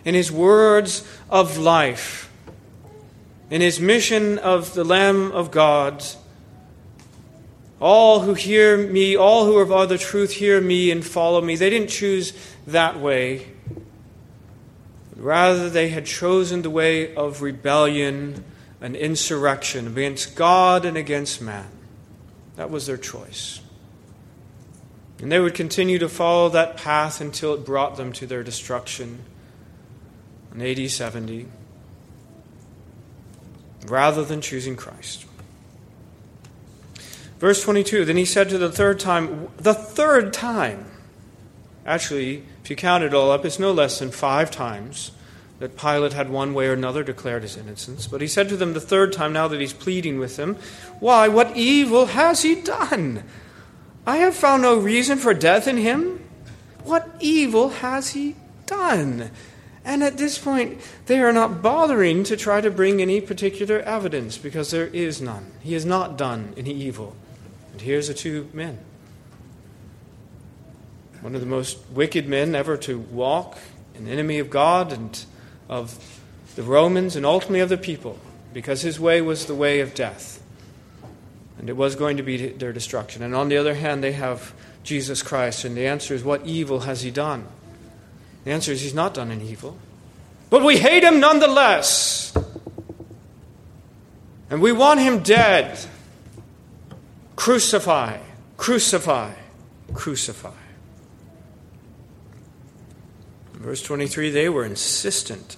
in 0.03 0.15
his 0.15 0.31
words 0.31 1.07
of 1.29 1.57
life, 1.57 2.31
in 3.49 3.61
his 3.61 3.79
mission 3.79 4.39
of 4.39 4.73
the 4.73 4.83
Lamb 4.83 5.31
of 5.31 5.51
God. 5.51 6.03
All 7.79 8.21
who 8.21 8.33
hear 8.33 8.77
me, 8.77 9.15
all 9.15 9.45
who 9.45 9.57
are 9.57 9.71
of 9.71 9.89
the 9.89 9.97
truth, 9.97 10.31
hear 10.31 10.59
me 10.59 10.89
and 10.89 11.05
follow 11.05 11.41
me. 11.41 11.55
They 11.55 11.69
didn't 11.69 11.89
choose 11.89 12.33
that 12.65 12.99
way. 12.99 13.47
Rather, 15.15 15.69
they 15.69 15.89
had 15.89 16.05
chosen 16.05 16.61
the 16.61 16.69
way 16.69 17.13
of 17.15 17.41
rebellion 17.41 18.43
and 18.81 18.95
insurrection 18.95 19.87
against 19.87 20.35
God 20.35 20.83
and 20.83 20.97
against 20.97 21.41
man. 21.41 21.67
That 22.55 22.69
was 22.71 22.87
their 22.87 22.97
choice. 22.97 23.61
And 25.21 25.31
they 25.31 25.39
would 25.39 25.53
continue 25.53 25.97
to 25.99 26.09
follow 26.09 26.49
that 26.49 26.77
path 26.77 27.21
until 27.21 27.53
it 27.53 27.65
brought 27.65 27.95
them 27.95 28.11
to 28.13 28.27
their 28.27 28.43
destruction 28.43 29.23
in 30.53 30.61
AD 30.61 30.89
70, 30.89 31.47
rather 33.87 34.23
than 34.23 34.41
choosing 34.41 34.75
Christ. 34.75 35.25
Verse 37.39 37.63
22 37.63 38.05
Then 38.05 38.17
he 38.17 38.25
said 38.25 38.49
to 38.49 38.57
the 38.57 38.71
third 38.71 38.99
time, 38.99 39.49
the 39.57 39.73
third 39.73 40.33
time, 40.33 40.85
actually, 41.85 42.43
if 42.63 42.69
you 42.69 42.75
count 42.75 43.03
it 43.03 43.13
all 43.13 43.31
up, 43.31 43.45
it's 43.45 43.59
no 43.59 43.71
less 43.71 43.99
than 43.99 44.11
five 44.11 44.49
times 44.51 45.11
that 45.59 45.77
Pilate 45.77 46.13
had 46.13 46.29
one 46.29 46.53
way 46.53 46.67
or 46.67 46.73
another 46.73 47.03
declared 47.03 47.43
his 47.43 47.55
innocence. 47.55 48.07
But 48.07 48.21
he 48.21 48.27
said 48.27 48.49
to 48.49 48.57
them 48.57 48.73
the 48.73 48.81
third 48.81 49.13
time, 49.13 49.31
now 49.31 49.47
that 49.47 49.61
he's 49.61 49.73
pleading 49.73 50.19
with 50.19 50.35
them, 50.35 50.55
Why, 50.99 51.27
what 51.27 51.55
evil 51.55 52.07
has 52.07 52.41
he 52.41 52.55
done? 52.55 53.23
I 54.05 54.17
have 54.17 54.35
found 54.35 54.61
no 54.61 54.77
reason 54.77 55.17
for 55.17 55.33
death 55.33 55.67
in 55.67 55.77
him. 55.77 56.23
What 56.83 57.09
evil 57.19 57.69
has 57.69 58.11
he 58.11 58.35
done? 58.65 59.31
And 59.83 60.03
at 60.03 60.17
this 60.17 60.37
point, 60.37 60.79
they 61.05 61.19
are 61.19 61.33
not 61.33 61.61
bothering 61.61 62.23
to 62.25 62.37
try 62.37 62.61
to 62.61 62.71
bring 62.71 63.01
any 63.01 63.21
particular 63.21 63.79
evidence 63.79 64.37
because 64.37 64.71
there 64.71 64.87
is 64.87 65.21
none. 65.21 65.51
He 65.61 65.73
has 65.73 65.85
not 65.85 66.17
done 66.17 66.53
any 66.57 66.73
evil. 66.73 67.15
And 67.71 67.81
here's 67.81 68.07
the 68.07 68.13
two 68.13 68.49
men. 68.53 68.79
One 71.21 71.35
of 71.35 71.41
the 71.41 71.47
most 71.47 71.79
wicked 71.91 72.27
men 72.27 72.53
ever 72.53 72.77
to 72.77 72.99
walk, 72.99 73.57
an 73.95 74.07
enemy 74.07 74.39
of 74.39 74.49
God 74.49 74.91
and 74.91 75.25
of 75.67 76.21
the 76.55 76.63
Romans 76.63 77.15
and 77.15 77.25
ultimately 77.25 77.59
of 77.59 77.69
the 77.69 77.77
people, 77.77 78.19
because 78.53 78.81
his 78.81 78.99
way 78.99 79.21
was 79.21 79.45
the 79.45 79.55
way 79.55 79.79
of 79.79 79.93
death. 79.93 80.41
It 81.69 81.77
was 81.77 81.95
going 81.95 82.17
to 82.17 82.23
be 82.23 82.49
their 82.49 82.73
destruction. 82.73 83.23
And 83.23 83.35
on 83.35 83.49
the 83.49 83.57
other 83.57 83.75
hand, 83.75 84.03
they 84.03 84.11
have 84.13 84.53
Jesus 84.83 85.23
Christ. 85.23 85.65
And 85.65 85.75
the 85.75 85.87
answer 85.87 86.13
is, 86.13 86.23
what 86.23 86.45
evil 86.45 86.81
has 86.81 87.01
he 87.01 87.11
done? 87.11 87.47
The 88.43 88.51
answer 88.51 88.71
is, 88.71 88.81
he's 88.81 88.93
not 88.93 89.13
done 89.13 89.31
any 89.31 89.49
evil. 89.49 89.77
But 90.49 90.63
we 90.63 90.77
hate 90.77 91.03
him 91.03 91.19
nonetheless. 91.19 92.35
And 94.49 94.61
we 94.61 94.71
want 94.71 94.99
him 94.99 95.23
dead. 95.23 95.79
Crucify, 97.35 98.19
crucify, 98.57 99.33
crucify. 99.93 100.51
Verse 103.53 103.81
23, 103.81 104.29
they 104.29 104.47
were 104.47 104.63
insistent, 104.63 105.57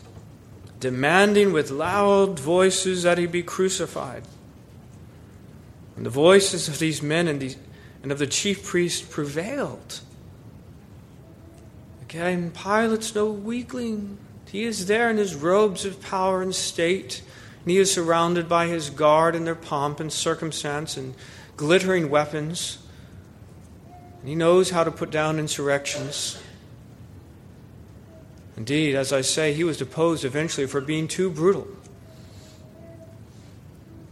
demanding 0.80 1.52
with 1.52 1.70
loud 1.70 2.40
voices 2.40 3.04
that 3.04 3.18
he 3.18 3.26
be 3.26 3.44
crucified. 3.44 4.24
And 5.98 6.06
the 6.06 6.12
voices 6.12 6.68
of 6.68 6.78
these 6.78 7.02
men 7.02 7.28
and, 7.28 7.42
these, 7.42 7.58
and 8.04 8.12
of 8.12 8.20
the 8.20 8.28
chief 8.28 8.64
priests 8.64 9.02
prevailed. 9.02 10.00
Again, 12.04 12.52
Pilate's 12.52 13.16
no 13.16 13.26
weakling. 13.32 14.20
He 14.50 14.64
is 14.64 14.86
there 14.86 15.10
in 15.10 15.18
his 15.18 15.36
robes 15.36 15.86
of 15.86 16.02
power 16.02 16.44
and 16.44 16.54
state, 16.54 17.24
and 17.64 17.72
he 17.72 17.78
is 17.80 17.92
surrounded 17.92 18.48
by 18.48 18.68
his 18.68 18.92
guard 18.92 19.36
in 19.36 19.44
their 19.44 19.56
pomp 19.56 20.00
and 20.00 20.14
circumstance 20.14 20.96
and 20.96 21.16
glittering 21.58 22.12
weapons. 22.12 22.78
And 24.20 24.30
he 24.30 24.36
knows 24.36 24.70
how 24.70 24.84
to 24.84 24.92
put 24.92 25.10
down 25.10 25.40
insurrections. 25.40 26.40
Indeed, 28.56 28.96
as 28.96 29.12
I 29.12 29.22
say, 29.22 29.54
he 29.54 29.64
was 29.64 29.78
deposed 29.78 30.24
eventually 30.24 30.68
for 30.68 30.80
being 30.80 31.08
too 31.08 31.32
brutal 31.32 31.68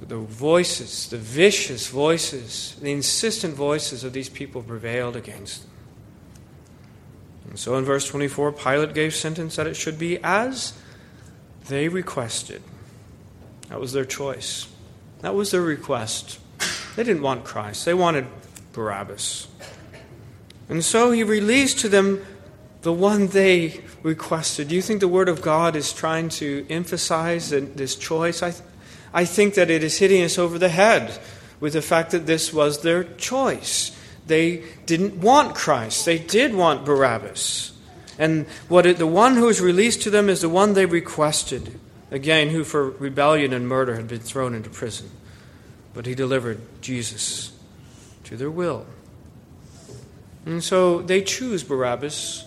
the 0.01 0.17
voices, 0.17 1.09
the 1.09 1.17
vicious 1.17 1.87
voices, 1.87 2.75
the 2.81 2.91
insistent 2.91 3.55
voices 3.55 4.03
of 4.03 4.13
these 4.13 4.29
people 4.29 4.61
prevailed 4.61 5.15
against 5.15 5.61
them. 5.61 5.71
And 7.49 7.59
so 7.59 7.75
in 7.77 7.85
verse 7.85 8.07
24, 8.07 8.51
Pilate 8.51 8.93
gave 8.93 9.15
sentence 9.15 9.55
that 9.55 9.67
it 9.67 9.75
should 9.75 9.97
be 9.97 10.19
as 10.23 10.73
they 11.67 11.87
requested. 11.87 12.61
That 13.69 13.79
was 13.79 13.93
their 13.93 14.05
choice. 14.05 14.67
That 15.21 15.33
was 15.33 15.51
their 15.51 15.61
request. 15.61 16.39
They 16.95 17.03
didn't 17.03 17.23
want 17.23 17.43
Christ, 17.43 17.85
they 17.85 17.93
wanted 17.93 18.27
Barabbas. 18.73 19.47
And 20.69 20.83
so 20.83 21.11
he 21.11 21.23
released 21.23 21.79
to 21.79 21.89
them 21.89 22.25
the 22.81 22.93
one 22.93 23.27
they 23.27 23.81
requested. 24.03 24.67
Do 24.67 24.75
you 24.75 24.81
think 24.81 24.99
the 24.99 25.07
Word 25.07 25.29
of 25.29 25.41
God 25.41 25.75
is 25.75 25.91
trying 25.91 26.29
to 26.29 26.65
emphasize 26.69 27.49
this 27.49 27.95
choice? 27.95 28.43
I, 28.43 28.53
I 29.15 29.23
think 29.23 29.53
that 29.53 29.71
it 29.71 29.81
is 29.81 29.97
hitting 29.97 30.21
us 30.21 30.37
over 30.37 30.59
the 30.59 30.67
head 30.67 31.17
with 31.61 31.71
the 31.71 31.81
fact 31.81 32.11
that 32.11 32.25
this 32.25 32.53
was 32.53 32.81
their 32.81 33.05
choice. 33.05 33.97
they 34.27 34.63
didn't 34.85 35.21
want 35.21 35.55
Christ. 35.55 36.05
They 36.05 36.19
did 36.19 36.53
want 36.53 36.83
Barabbas. 36.83 37.71
And 38.19 38.45
what 38.67 38.85
it, 38.85 38.97
the 38.97 39.07
one 39.07 39.35
who 39.35 39.45
was 39.45 39.61
released 39.61 40.01
to 40.01 40.09
them 40.09 40.29
is 40.29 40.41
the 40.41 40.49
one 40.49 40.73
they 40.73 40.85
requested. 40.85 41.79
Again, 42.11 42.49
who 42.49 42.63
for 42.63 42.89
rebellion 42.89 43.53
and 43.53 43.67
murder 43.67 43.95
had 43.95 44.07
been 44.07 44.19
thrown 44.19 44.53
into 44.53 44.69
prison. 44.69 45.09
But 45.93 46.05
he 46.05 46.15
delivered 46.15 46.59
Jesus 46.81 47.51
to 48.25 48.35
their 48.35 48.51
will. 48.51 48.85
And 50.45 50.63
so 50.63 51.01
they 51.01 51.21
choose 51.21 51.63
Barabbas. 51.63 52.45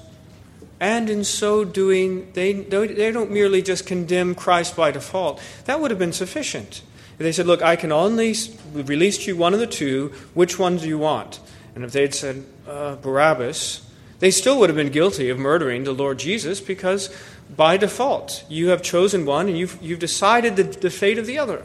And 0.80 1.10
in 1.10 1.24
so 1.24 1.64
doing, 1.64 2.30
they, 2.32 2.52
they 2.52 3.10
don't 3.10 3.30
merely 3.30 3.62
just 3.62 3.86
condemn 3.86 4.34
Christ 4.34 4.76
by 4.76 4.90
default. 4.90 5.40
That 5.64 5.80
would 5.80 5.90
have 5.90 5.98
been 5.98 6.12
sufficient. 6.12 6.82
If 7.14 7.18
they 7.18 7.32
said, 7.32 7.46
Look, 7.46 7.62
I 7.62 7.74
can 7.74 7.90
only 7.90 8.34
release 8.72 9.26
you 9.26 9.36
one 9.36 9.54
of 9.54 9.60
the 9.60 9.66
two. 9.66 10.12
Which 10.34 10.58
one 10.58 10.76
do 10.76 10.86
you 10.86 10.98
want? 10.98 11.40
And 11.74 11.84
if 11.84 11.92
they'd 11.92 12.14
said, 12.14 12.44
uh, 12.66 12.96
Barabbas, 12.96 13.88
they 14.20 14.30
still 14.30 14.58
would 14.60 14.68
have 14.68 14.76
been 14.76 14.90
guilty 14.90 15.28
of 15.30 15.38
murdering 15.38 15.84
the 15.84 15.92
Lord 15.92 16.18
Jesus 16.18 16.60
because 16.60 17.14
by 17.56 17.76
default 17.76 18.44
you 18.48 18.68
have 18.68 18.82
chosen 18.82 19.24
one 19.24 19.48
and 19.48 19.56
you've, 19.56 19.78
you've 19.82 19.98
decided 19.98 20.56
the, 20.56 20.64
the 20.64 20.90
fate 20.90 21.18
of 21.18 21.26
the 21.26 21.38
other. 21.38 21.62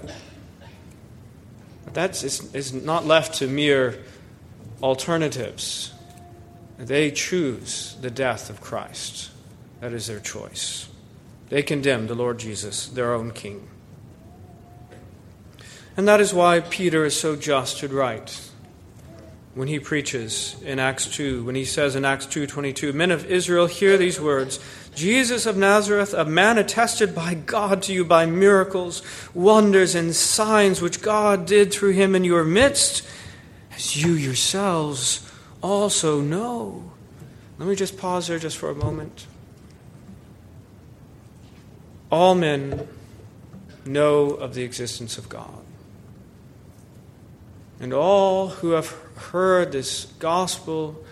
That 1.93 2.23
is, 2.23 2.53
is 2.53 2.73
not 2.73 3.05
left 3.05 3.35
to 3.35 3.47
mere 3.47 3.99
alternatives. 4.81 5.92
They 6.77 7.11
choose 7.11 7.95
the 8.01 8.11
death 8.11 8.49
of 8.49 8.61
Christ. 8.61 9.29
That 9.79 9.93
is 9.93 10.07
their 10.07 10.19
choice. 10.19 10.87
They 11.49 11.61
condemn 11.61 12.07
the 12.07 12.15
Lord 12.15 12.39
Jesus, 12.39 12.87
their 12.87 13.13
own 13.13 13.31
King. 13.31 13.67
And 15.95 16.07
that 16.07 16.19
is 16.19 16.33
why 16.33 16.61
Peter 16.61 17.05
is 17.05 17.15
so 17.19 17.35
just 17.35 17.83
and 17.83 17.93
right 17.93 18.49
when 19.55 19.67
he 19.67 19.79
preaches 19.79 20.55
in 20.65 20.79
Acts 20.79 21.05
2, 21.05 21.43
when 21.43 21.53
he 21.53 21.65
says 21.65 21.95
in 21.95 22.05
Acts 22.05 22.25
2:22, 22.25 22.91
"Men 22.91 23.11
of 23.11 23.29
Israel, 23.29 23.67
hear 23.67 23.97
these 23.97 24.19
words: 24.19 24.59
Jesus 24.95 25.45
of 25.45 25.55
Nazareth, 25.55 26.13
a 26.13 26.25
man 26.25 26.57
attested 26.57 27.13
by 27.13 27.35
God 27.35 27.83
to 27.83 27.93
you 27.93 28.03
by 28.03 28.25
miracles, 28.25 29.03
wonders 29.35 29.93
and 29.93 30.15
signs 30.15 30.81
which 30.81 31.03
God 31.03 31.45
did 31.45 31.71
through 31.71 31.91
him 31.91 32.15
in 32.15 32.23
your 32.23 32.43
midst, 32.43 33.03
as 33.75 33.95
you 33.95 34.13
yourselves 34.13 35.19
also 35.63 36.21
know." 36.21 36.91
Let 37.57 37.67
me 37.67 37.75
just 37.75 37.97
pause 37.97 38.27
there 38.27 38.37
just 38.37 38.57
for 38.57 38.69
a 38.69 38.75
moment. 38.75 39.25
All 42.11 42.35
men 42.35 42.87
know 43.85 44.31
of 44.31 44.53
the 44.53 44.63
existence 44.63 45.17
of 45.17 45.29
God. 45.29 45.63
And 47.79 47.93
all 47.93 48.49
who 48.49 48.71
have 48.71 48.95
heard 49.31 49.71
this 49.71 50.05
gospel, 50.19 51.03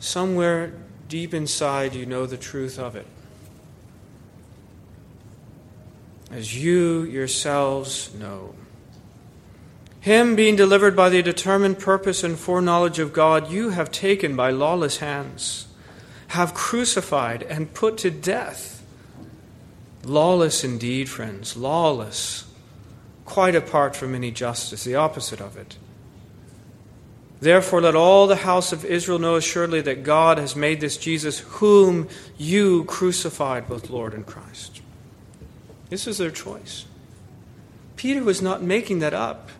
somewhere 0.00 0.72
deep 1.08 1.32
inside 1.32 1.94
you 1.94 2.04
know 2.04 2.26
the 2.26 2.36
truth 2.36 2.78
of 2.78 2.96
it. 2.96 3.06
As 6.30 6.62
you 6.62 7.02
yourselves 7.02 8.12
know. 8.14 8.54
Him 10.08 10.36
being 10.36 10.56
delivered 10.56 10.96
by 10.96 11.10
the 11.10 11.20
determined 11.20 11.78
purpose 11.78 12.24
and 12.24 12.38
foreknowledge 12.38 12.98
of 12.98 13.12
God, 13.12 13.50
you 13.50 13.68
have 13.68 13.90
taken 13.90 14.36
by 14.36 14.50
lawless 14.50 14.96
hands, 15.00 15.66
have 16.28 16.54
crucified 16.54 17.42
and 17.42 17.74
put 17.74 17.98
to 17.98 18.10
death. 18.10 18.82
Lawless 20.04 20.64
indeed, 20.64 21.10
friends, 21.10 21.58
lawless, 21.58 22.50
quite 23.26 23.54
apart 23.54 23.94
from 23.94 24.14
any 24.14 24.30
justice, 24.30 24.82
the 24.82 24.94
opposite 24.94 25.42
of 25.42 25.58
it. 25.58 25.76
Therefore, 27.40 27.82
let 27.82 27.94
all 27.94 28.26
the 28.26 28.36
house 28.36 28.72
of 28.72 28.86
Israel 28.86 29.18
know 29.18 29.36
assuredly 29.36 29.82
that 29.82 30.04
God 30.04 30.38
has 30.38 30.56
made 30.56 30.80
this 30.80 30.96
Jesus, 30.96 31.40
whom 31.40 32.08
you 32.38 32.84
crucified, 32.84 33.68
both 33.68 33.90
Lord 33.90 34.14
and 34.14 34.24
Christ. 34.24 34.80
This 35.90 36.06
is 36.06 36.16
their 36.16 36.30
choice. 36.30 36.86
Peter 37.96 38.24
was 38.24 38.40
not 38.40 38.62
making 38.62 39.00
that 39.00 39.12
up. 39.12 39.50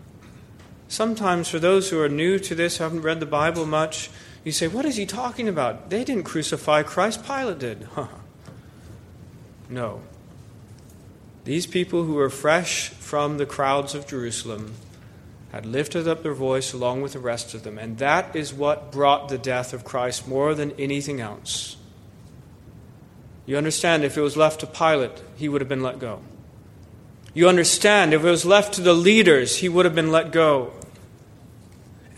Sometimes, 0.88 1.48
for 1.48 1.58
those 1.58 1.90
who 1.90 2.00
are 2.00 2.08
new 2.08 2.38
to 2.38 2.54
this, 2.54 2.78
haven't 2.78 3.02
read 3.02 3.20
the 3.20 3.26
Bible 3.26 3.66
much, 3.66 4.10
you 4.42 4.52
say, 4.52 4.66
What 4.66 4.86
is 4.86 4.96
he 4.96 5.04
talking 5.04 5.46
about? 5.46 5.90
They 5.90 6.02
didn't 6.02 6.24
crucify 6.24 6.82
Christ, 6.82 7.24
Pilate 7.26 7.58
did. 7.58 7.88
no. 9.68 10.00
These 11.44 11.66
people 11.66 12.04
who 12.04 12.14
were 12.14 12.30
fresh 12.30 12.88
from 12.88 13.38
the 13.38 13.46
crowds 13.46 13.94
of 13.94 14.06
Jerusalem 14.06 14.74
had 15.52 15.64
lifted 15.64 16.06
up 16.06 16.22
their 16.22 16.34
voice 16.34 16.72
along 16.72 17.02
with 17.02 17.14
the 17.14 17.18
rest 17.18 17.54
of 17.54 17.62
them. 17.62 17.78
And 17.78 17.98
that 17.98 18.34
is 18.36 18.52
what 18.52 18.92
brought 18.92 19.28
the 19.28 19.38
death 19.38 19.72
of 19.72 19.84
Christ 19.84 20.28
more 20.28 20.54
than 20.54 20.72
anything 20.72 21.20
else. 21.20 21.76
You 23.46 23.56
understand, 23.56 24.04
if 24.04 24.18
it 24.18 24.20
was 24.20 24.36
left 24.36 24.60
to 24.60 24.66
Pilate, 24.66 25.22
he 25.36 25.48
would 25.48 25.62
have 25.62 25.68
been 25.68 25.82
let 25.82 25.98
go. 25.98 26.20
You 27.38 27.48
understand, 27.48 28.14
if 28.14 28.24
it 28.24 28.28
was 28.28 28.44
left 28.44 28.74
to 28.74 28.80
the 28.80 28.92
leaders, 28.92 29.58
he 29.58 29.68
would 29.68 29.84
have 29.84 29.94
been 29.94 30.10
let 30.10 30.32
go. 30.32 30.72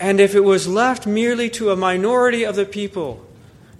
And 0.00 0.18
if 0.18 0.34
it 0.34 0.40
was 0.40 0.66
left 0.66 1.06
merely 1.06 1.50
to 1.50 1.70
a 1.70 1.76
minority 1.76 2.42
of 2.42 2.56
the 2.56 2.64
people 2.64 3.22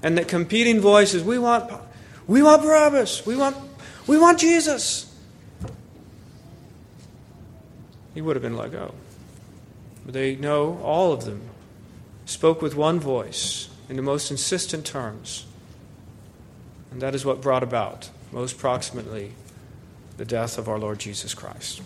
and 0.02 0.18
the 0.18 0.24
competing 0.26 0.82
voices, 0.82 1.24
we 1.24 1.38
want, 1.38 1.72
we 2.26 2.42
want 2.42 2.60
Barabbas, 2.60 3.24
we 3.24 3.36
want, 3.36 3.56
we 4.06 4.18
want 4.18 4.38
Jesus, 4.38 5.16
he 8.12 8.20
would 8.20 8.36
have 8.36 8.42
been 8.42 8.58
let 8.58 8.72
go. 8.72 8.92
But 10.04 10.12
they 10.12 10.36
know, 10.36 10.78
all 10.82 11.10
of 11.10 11.24
them, 11.24 11.40
spoke 12.26 12.60
with 12.60 12.76
one 12.76 13.00
voice 13.00 13.70
in 13.88 13.96
the 13.96 14.02
most 14.02 14.30
insistent 14.30 14.84
terms. 14.84 15.46
And 16.90 17.00
that 17.00 17.14
is 17.14 17.24
what 17.24 17.40
brought 17.40 17.62
about, 17.62 18.10
most 18.30 18.58
proximately, 18.58 19.32
the 20.20 20.26
death 20.26 20.58
of 20.58 20.68
our 20.68 20.78
Lord 20.78 20.98
Jesus 20.98 21.32
Christ. 21.32 21.80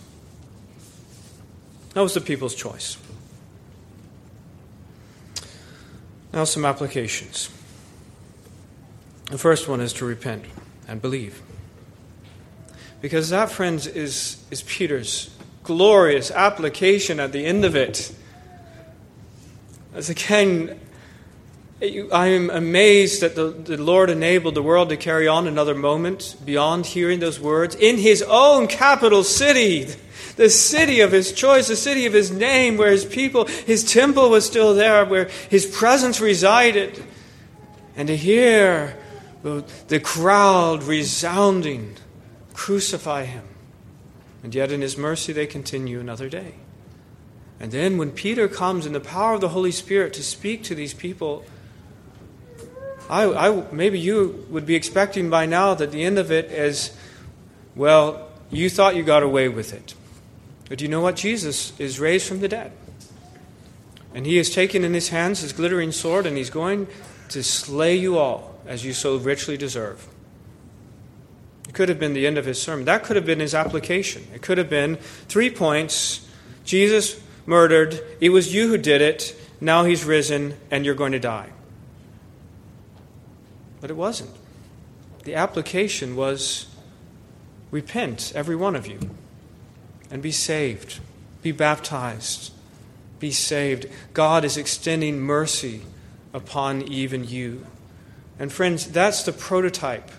That 1.92 2.01
was 2.01 2.14
the 2.14 2.20
people's 2.20 2.57
choice. 2.57 2.99
Now, 6.33 6.42
some 6.42 6.64
applications. 6.64 7.49
The 9.31 9.38
first 9.38 9.68
one 9.68 9.81
is 9.81 9.92
to 9.92 10.05
repent 10.05 10.47
and 10.88 11.01
believe. 11.01 11.42
Because 13.01 13.31
that, 13.31 13.53
friends, 13.53 13.87
is, 13.87 14.44
is 14.51 14.62
Peter's 14.62 15.31
glorious 15.62 16.33
application 16.33 17.20
at 17.20 17.31
the 17.31 17.47
end 17.47 17.64
of 17.64 17.77
it. 17.77 18.12
As 19.94 20.11
again, 20.11 20.81
I 21.82 22.28
am 22.28 22.50
amazed 22.50 23.20
that 23.20 23.34
the, 23.34 23.50
the 23.50 23.76
Lord 23.76 24.08
enabled 24.08 24.54
the 24.54 24.62
world 24.62 24.90
to 24.90 24.96
carry 24.96 25.26
on 25.26 25.48
another 25.48 25.74
moment 25.74 26.37
beyond 26.44 26.87
hearing 26.87 27.18
those 27.18 27.40
words 27.40 27.74
in 27.74 27.98
His 27.98 28.22
own 28.22 28.68
capital 28.68 29.24
city, 29.24 29.88
the 30.37 30.50
city 30.50 31.00
of 31.00 31.10
His 31.10 31.32
choice, 31.32 31.66
the 31.66 31.76
city 31.76 32.06
of 32.06 32.12
His 32.12 32.30
name, 32.30 32.76
where 32.76 32.92
His 32.92 33.04
people, 33.04 33.46
His 33.46 33.82
temple 33.82 34.30
was 34.30 34.46
still 34.46 34.74
there, 34.74 35.04
where 35.04 35.28
His 35.50 35.66
presence 35.66 36.20
resided. 36.20 37.02
And 37.96 38.06
to 38.06 38.16
hear 38.16 38.96
the 39.42 40.00
crowd 40.02 40.84
resounding, 40.84 41.96
Crucify 42.54 43.24
Him. 43.24 43.44
And 44.44 44.54
yet, 44.54 44.70
in 44.70 44.80
His 44.80 44.96
mercy, 44.96 45.32
they 45.32 45.46
continue 45.46 45.98
another 45.98 46.28
day. 46.28 46.54
And 47.58 47.72
then, 47.72 47.98
when 47.98 48.12
Peter 48.12 48.46
comes 48.46 48.87
in 48.87 48.92
the 48.92 49.00
power 49.00 49.34
of 49.34 49.40
the 49.40 49.48
Holy 49.48 49.72
Spirit 49.72 50.12
to 50.14 50.22
speak 50.22 50.62
to 50.64 50.74
these 50.74 50.94
people, 50.94 51.44
I, 53.09 53.49
I, 53.49 53.64
maybe 53.73 53.99
you 53.99 54.47
would 54.51 54.67
be 54.67 54.75
expecting 54.75 55.31
by 55.31 55.47
now 55.47 55.75
that 55.75 55.93
the 55.93 56.03
end 56.03 56.19
of 56.19 56.31
it 56.31 56.47
is, 56.51 56.97
well, 57.75 58.31
you 58.51 58.71
thought 58.71 58.97
you 58.97 59.03
got 59.03 59.23
away 59.23 59.49
with 59.49 59.73
it. 59.73 59.95
But 60.69 60.81
you 60.81 60.88
know 60.88 61.01
what? 61.01 61.17
Jesus 61.17 61.79
is 61.79 62.01
raised 62.01 62.27
from 62.27 62.40
the 62.40 62.49
dead. 62.49 62.73
And 64.14 64.27
he 64.27 64.37
has 64.37 64.51
taken 64.51 64.85
in 64.85 64.95
his 64.95 65.09
hands 65.09 65.40
his 65.40 65.53
glittering 65.53 65.93
sword, 65.93 66.25
and 66.25 66.37
he's 66.37 66.51
going 66.51 66.87
to 67.31 67.43
slay 67.43 67.97
you 67.97 68.17
all 68.19 68.55
as 68.67 68.85
you 68.85 68.93
so 68.93 69.17
richly 69.17 69.57
deserve 69.57 70.07
It 71.69 71.75
could 71.75 71.88
have 71.88 71.99
been 71.99 72.14
the 72.14 72.27
end 72.27 72.38
of 72.38 72.47
his 72.47 72.61
sermon. 72.61 72.85
That 72.87 73.03
could 73.03 73.17
have 73.17 73.27
been 73.27 73.40
his 73.40 73.55
application. 73.55 74.27
It 74.35 74.40
could 74.40 74.57
have 74.59 74.71
been 74.71 74.97
three 75.29 75.51
points 75.51 76.27
Jesus 76.64 77.21
murdered, 77.47 78.01
it 78.21 78.31
was 78.31 78.55
you 78.55 78.69
who 78.69 78.79
did 78.79 79.03
it, 79.03 79.37
now 79.61 79.85
he's 79.85 80.05
risen, 80.05 80.57
and 80.71 80.85
you're 80.85 80.95
going 80.95 81.12
to 81.12 81.21
die. 81.21 81.51
But 83.85 83.90
it 83.90 83.99
wasn't. 83.99 84.31
The 85.25 85.35
application 85.35 86.16
was 86.16 86.68
repent, 87.70 88.33
every 88.35 88.57
one 88.57 88.77
of 88.77 88.87
you, 88.87 88.99
and 90.11 90.23
be 90.23 90.33
saved, 90.33 91.01
be 91.42 91.53
baptized, 91.53 92.51
be 93.18 93.31
saved. 93.31 93.85
God 94.14 94.42
is 94.42 94.57
extending 94.57 95.20
mercy 95.20 95.83
upon 96.33 96.81
even 96.81 97.25
you. 97.25 97.66
And 98.38 98.51
friends, 98.51 98.87
that's 98.90 99.23
the 99.23 99.33
prototype 99.33 100.11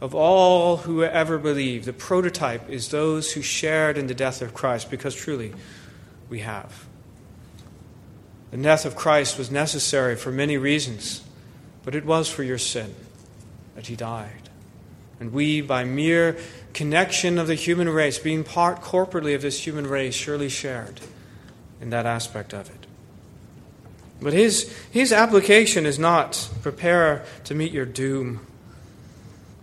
of 0.00 0.14
all 0.14 0.78
who 0.78 1.04
ever 1.04 1.36
believe. 1.36 1.84
The 1.84 1.92
prototype 1.92 2.70
is 2.70 2.88
those 2.88 3.32
who 3.32 3.42
shared 3.42 3.98
in 3.98 4.06
the 4.06 4.14
death 4.14 4.40
of 4.40 4.54
Christ, 4.54 4.90
because 4.90 5.14
truly 5.14 5.52
we 6.30 6.38
have. 6.38 6.86
The 8.52 8.56
death 8.56 8.86
of 8.86 8.96
Christ 8.96 9.36
was 9.36 9.50
necessary 9.50 10.16
for 10.16 10.32
many 10.32 10.56
reasons, 10.56 11.22
but 11.84 11.96
it 11.96 12.04
was 12.04 12.28
for 12.28 12.44
your 12.44 12.58
sin 12.58 12.94
that 13.74 13.86
he 13.86 13.96
died. 13.96 14.50
And 15.20 15.32
we, 15.32 15.60
by 15.60 15.84
mere 15.84 16.36
connection 16.74 17.38
of 17.38 17.46
the 17.46 17.54
human 17.54 17.88
race, 17.88 18.18
being 18.18 18.44
part 18.44 18.80
corporately 18.80 19.34
of 19.34 19.42
this 19.42 19.64
human 19.64 19.86
race, 19.86 20.14
surely 20.14 20.48
shared 20.48 21.00
in 21.80 21.90
that 21.90 22.06
aspect 22.06 22.52
of 22.52 22.68
it. 22.68 22.86
But 24.20 24.32
his, 24.32 24.76
his 24.90 25.12
application 25.12 25.86
is 25.86 25.98
not 25.98 26.48
prepare 26.62 27.24
to 27.44 27.54
meet 27.54 27.72
your 27.72 27.84
doom. 27.84 28.46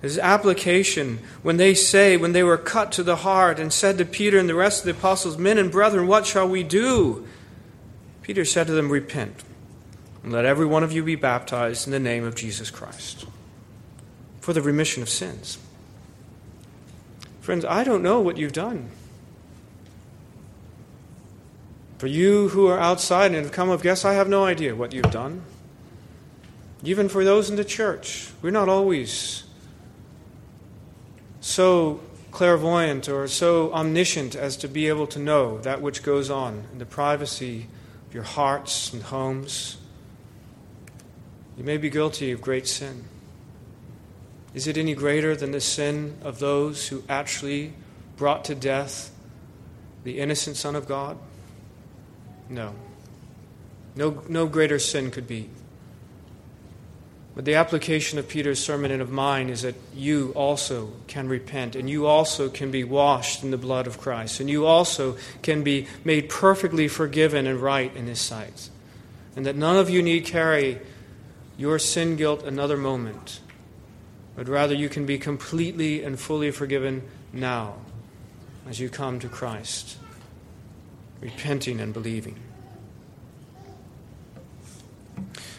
His 0.02 0.17
application, 0.17 1.19
when 1.41 1.58
they 1.58 1.74
say, 1.74 2.15
when 2.15 2.32
they 2.32 2.43
were 2.43 2.58
cut 2.58 2.91
to 2.93 3.04
the 3.04 3.17
heart 3.17 3.60
and 3.60 3.72
said 3.72 3.98
to 3.98 4.06
Peter 4.06 4.38
and 4.38 4.48
the 4.48 4.56
rest 4.56 4.80
of 4.80 4.86
the 4.86 4.98
apostles, 4.98 5.38
Men 5.38 5.58
and 5.58 5.72
brethren, 5.72 6.08
what 6.08 6.26
shall 6.26 6.48
we 6.48 6.63
do? 6.63 7.28
Peter 8.22 8.45
said 8.45 8.67
to 8.67 8.74
them, 8.74 8.89
Repent, 8.89 9.43
and 10.24 10.32
let 10.32 10.45
every 10.45 10.65
one 10.65 10.84
of 10.84 10.91
you 10.91 11.04
be 11.04 11.15
baptized 11.15 11.86
in 11.86 11.91
the 11.91 12.00
name 12.00 12.24
of 12.24 12.36
Jesus 12.36 12.69
Christ 12.69 13.26
for 14.50 14.54
the 14.54 14.64
remission 14.64 15.04
of 15.04 15.10
sins. 15.10 15.60
Friends, 17.40 17.64
I 17.64 17.84
don't 17.84 18.02
know 18.02 18.20
what 18.20 18.38
you've 18.38 18.52
done. 18.52 18.90
For 22.00 22.08
you 22.08 22.50
who 22.50 22.66
are 22.66 22.80
outside 22.80 23.28
and 23.28 23.44
have 23.44 23.52
come 23.52 23.70
of 23.70 23.84
guests, 23.84 24.06
I 24.06 24.14
have 24.14 24.28
no 24.28 24.46
idea 24.46 24.74
what 24.74 24.92
you've 24.92 25.12
done. 25.12 25.44
Even 26.84 27.10
for 27.10 27.24
those 27.24 27.52
in 27.52 27.58
the 27.58 27.64
church, 27.64 28.32
we're 28.42 28.50
not 28.50 28.68
always 28.68 29.44
so 31.40 32.00
clairvoyant 32.32 33.08
or 33.08 33.28
so 33.28 33.72
omniscient 33.72 34.34
as 34.34 34.58
to 34.58 34.68
be 34.68 34.88
able 34.88 35.06
to 35.06 35.20
know 35.20 35.60
that 35.60 35.80
which 35.80 36.02
goes 36.02 36.32
on 36.32 36.64
in 36.72 36.80
the 36.80 36.88
privacy 36.88 37.68
of 38.08 38.16
your 38.16 38.24
hearts 38.24 38.94
and 38.94 39.04
homes. 39.04 39.78
You 41.56 41.64
may 41.64 41.78
be 41.78 41.92
guilty 41.92 42.32
of 42.32 42.42
great 42.42 42.66
sin. 42.66 43.06
Is 44.54 44.68
it 44.68 44.78
any 44.78 44.96
greater 44.96 45.36
than 45.36 45.52
the 45.52 45.62
sin 45.62 46.18
of 46.22 46.40
those 46.40 46.88
who 46.88 47.04
actually 47.08 47.74
brought 48.18 48.46
to 48.46 48.56
death 48.56 49.12
the 50.04 50.20
innocent 50.20 50.58
Son 50.58 50.76
of 50.76 50.88
God? 50.88 51.18
No. 52.50 52.74
No, 53.96 54.24
no 54.28 54.48
greater 54.48 54.80
sin 54.80 55.12
could 55.12 55.28
be. 55.28 55.50
But 57.36 57.46
the 57.46 57.56
application 57.56 58.20
of 58.20 58.28
Peter's 58.28 58.62
sermon 58.62 58.92
and 58.92 59.02
of 59.02 59.12
mine 59.12 59.50
is 59.50 59.62
that 59.62 59.76
you 59.96 60.34
also 60.36 60.92
can 61.08 61.30
repent, 61.30 61.76
and 61.76 61.90
you 61.90 62.06
also 62.06 62.50
can 62.50 62.72
be 62.72 62.84
washed 62.84 63.44
in 63.44 63.52
the 63.52 63.58
blood 63.58 63.88
of 63.88 63.98
Christ, 63.98 64.40
and 64.40 64.50
you 64.50 64.66
also 64.66 65.16
can 65.42 65.64
be 65.64 65.88
made 66.04 66.28
perfectly 66.28 66.88
forgiven 66.88 67.48
and 67.48 67.62
right 67.62 67.96
in 67.96 68.08
His 68.08 68.20
sight. 68.20 68.70
And 69.36 69.46
that 69.46 69.56
none 69.56 69.78
of 69.78 69.90
you 69.90 70.02
need 70.02 70.26
carry 70.26 70.80
your 71.58 71.80
sin 71.80 72.16
guilt 72.18 72.44
another 72.44 72.76
moment, 72.76 73.40
but 74.39 74.47
rather 74.47 74.73
you 74.73 74.88
can 74.88 75.06
be 75.06 75.17
completely 75.17 76.02
and 76.02 76.17
fully 76.17 76.49
forgiven 76.49 77.04
now 77.34 77.75
as 78.69 78.80
you 78.80 78.88
come 78.88 79.19
to 79.19 79.28
Christ 79.28 79.97
repenting 81.19 81.82
and 81.82 81.93
believing. 81.93 82.39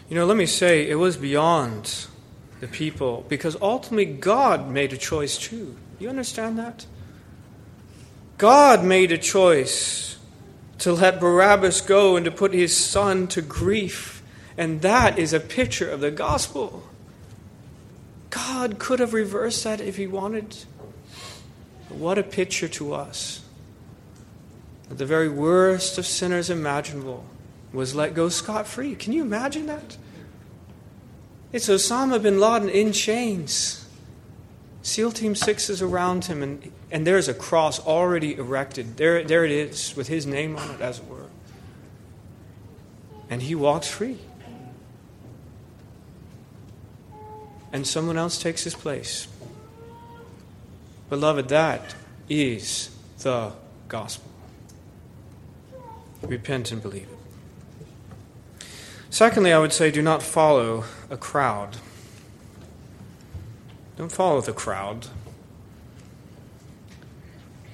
You 0.09 0.17
know, 0.17 0.25
let 0.25 0.39
me 0.39 0.47
say, 0.47 0.89
it 0.89 0.95
was 0.95 1.19
beyond 1.19 2.07
the 2.61 2.69
people 2.69 3.27
because 3.29 3.55
ultimately 3.61 4.07
God 4.07 4.71
made 4.71 4.95
a 4.95 4.97
choice 4.97 5.37
too. 5.37 5.77
You 5.99 6.09
understand 6.09 6.57
that? 6.57 6.87
God 8.39 8.83
made 8.83 9.13
a 9.13 9.19
choice 9.19 10.17
to 10.79 10.95
let 10.95 11.21
Barabbas 11.21 11.83
go 11.83 12.17
and 12.17 12.25
to 12.25 12.31
put 12.31 12.55
his 12.55 12.75
son 12.75 13.27
to 13.27 13.43
grief. 13.43 14.23
And 14.57 14.81
that 14.81 15.19
is 15.19 15.35
a 15.35 15.41
picture 15.41 15.91
of 15.91 16.01
the 16.01 16.11
gospel. 16.11 16.90
God 18.31 18.79
could 18.79 19.01
have 19.01 19.13
reversed 19.13 19.65
that 19.65 19.81
if 19.81 19.97
he 19.97 20.07
wanted. 20.07 20.57
But 21.89 21.99
what 21.99 22.19
a 22.19 22.23
picture 22.23 22.69
to 22.69 22.95
us 22.95 23.43
the 24.91 25.07
very 25.07 25.29
worst 25.29 25.99
of 25.99 26.07
sinners 26.07 26.51
imaginable 26.51 27.25
was 27.73 27.95
let 27.95 28.13
go 28.13 28.29
scot 28.29 28.67
free. 28.67 28.97
Can 28.97 29.13
you 29.13 29.23
imagine 29.23 29.67
that? 29.67 29.97
It's 31.53 31.69
Osama 31.69 32.21
bin 32.21 32.41
Laden 32.41 32.69
in 32.69 32.93
chains. 32.93 33.87
SEAL 34.83 35.13
Team 35.13 35.35
6 35.35 35.71
is 35.71 35.83
around 35.83 36.25
him, 36.25 36.43
and, 36.43 36.73
and 36.91 37.07
there's 37.07 37.29
a 37.29 37.35
cross 37.35 37.79
already 37.79 38.35
erected. 38.35 38.97
There, 38.97 39.23
there 39.23 39.45
it 39.45 39.51
is, 39.51 39.95
with 39.95 40.09
his 40.09 40.27
name 40.27 40.57
on 40.57 40.71
it, 40.71 40.81
as 40.81 40.99
it 40.99 41.07
were. 41.07 41.27
And 43.29 43.43
he 43.43 43.55
walks 43.55 43.89
free. 43.89 44.19
And 47.73 47.87
someone 47.87 48.17
else 48.17 48.41
takes 48.41 48.65
his 48.65 48.75
place. 48.75 49.29
Beloved, 51.09 51.49
that 51.49 51.95
is 52.29 52.91
the 53.19 53.53
gospel. 53.89 54.31
Repent 56.23 56.73
and 56.73 56.83
believe 56.83 57.09
it. 57.09 58.67
Secondly, 59.11 59.53
I 59.53 59.59
would 59.59 59.73
say 59.73 59.91
do 59.91 60.03
not 60.03 60.23
follow 60.23 60.85
a 61.11 61.17
crowd. 61.17 61.79
Don't 63.97 64.13
follow 64.13 64.41
the 64.41 64.53
crowd. 64.53 65.09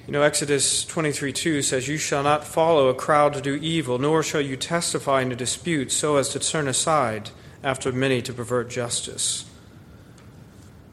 You 0.07 0.13
know, 0.13 0.21
Exodus 0.21 0.85
23 0.85 1.31
2 1.33 1.61
says, 1.61 1.87
You 1.87 1.97
shall 1.97 2.23
not 2.23 2.43
follow 2.43 2.87
a 2.87 2.95
crowd 2.95 3.33
to 3.33 3.41
do 3.41 3.55
evil, 3.55 3.99
nor 3.99 4.23
shall 4.23 4.41
you 4.41 4.57
testify 4.57 5.21
in 5.21 5.31
a 5.31 5.35
dispute 5.35 5.91
so 5.91 6.15
as 6.15 6.29
to 6.29 6.39
turn 6.39 6.67
aside 6.67 7.29
after 7.63 7.91
many 7.91 8.21
to 8.23 8.33
pervert 8.33 8.69
justice. 8.69 9.45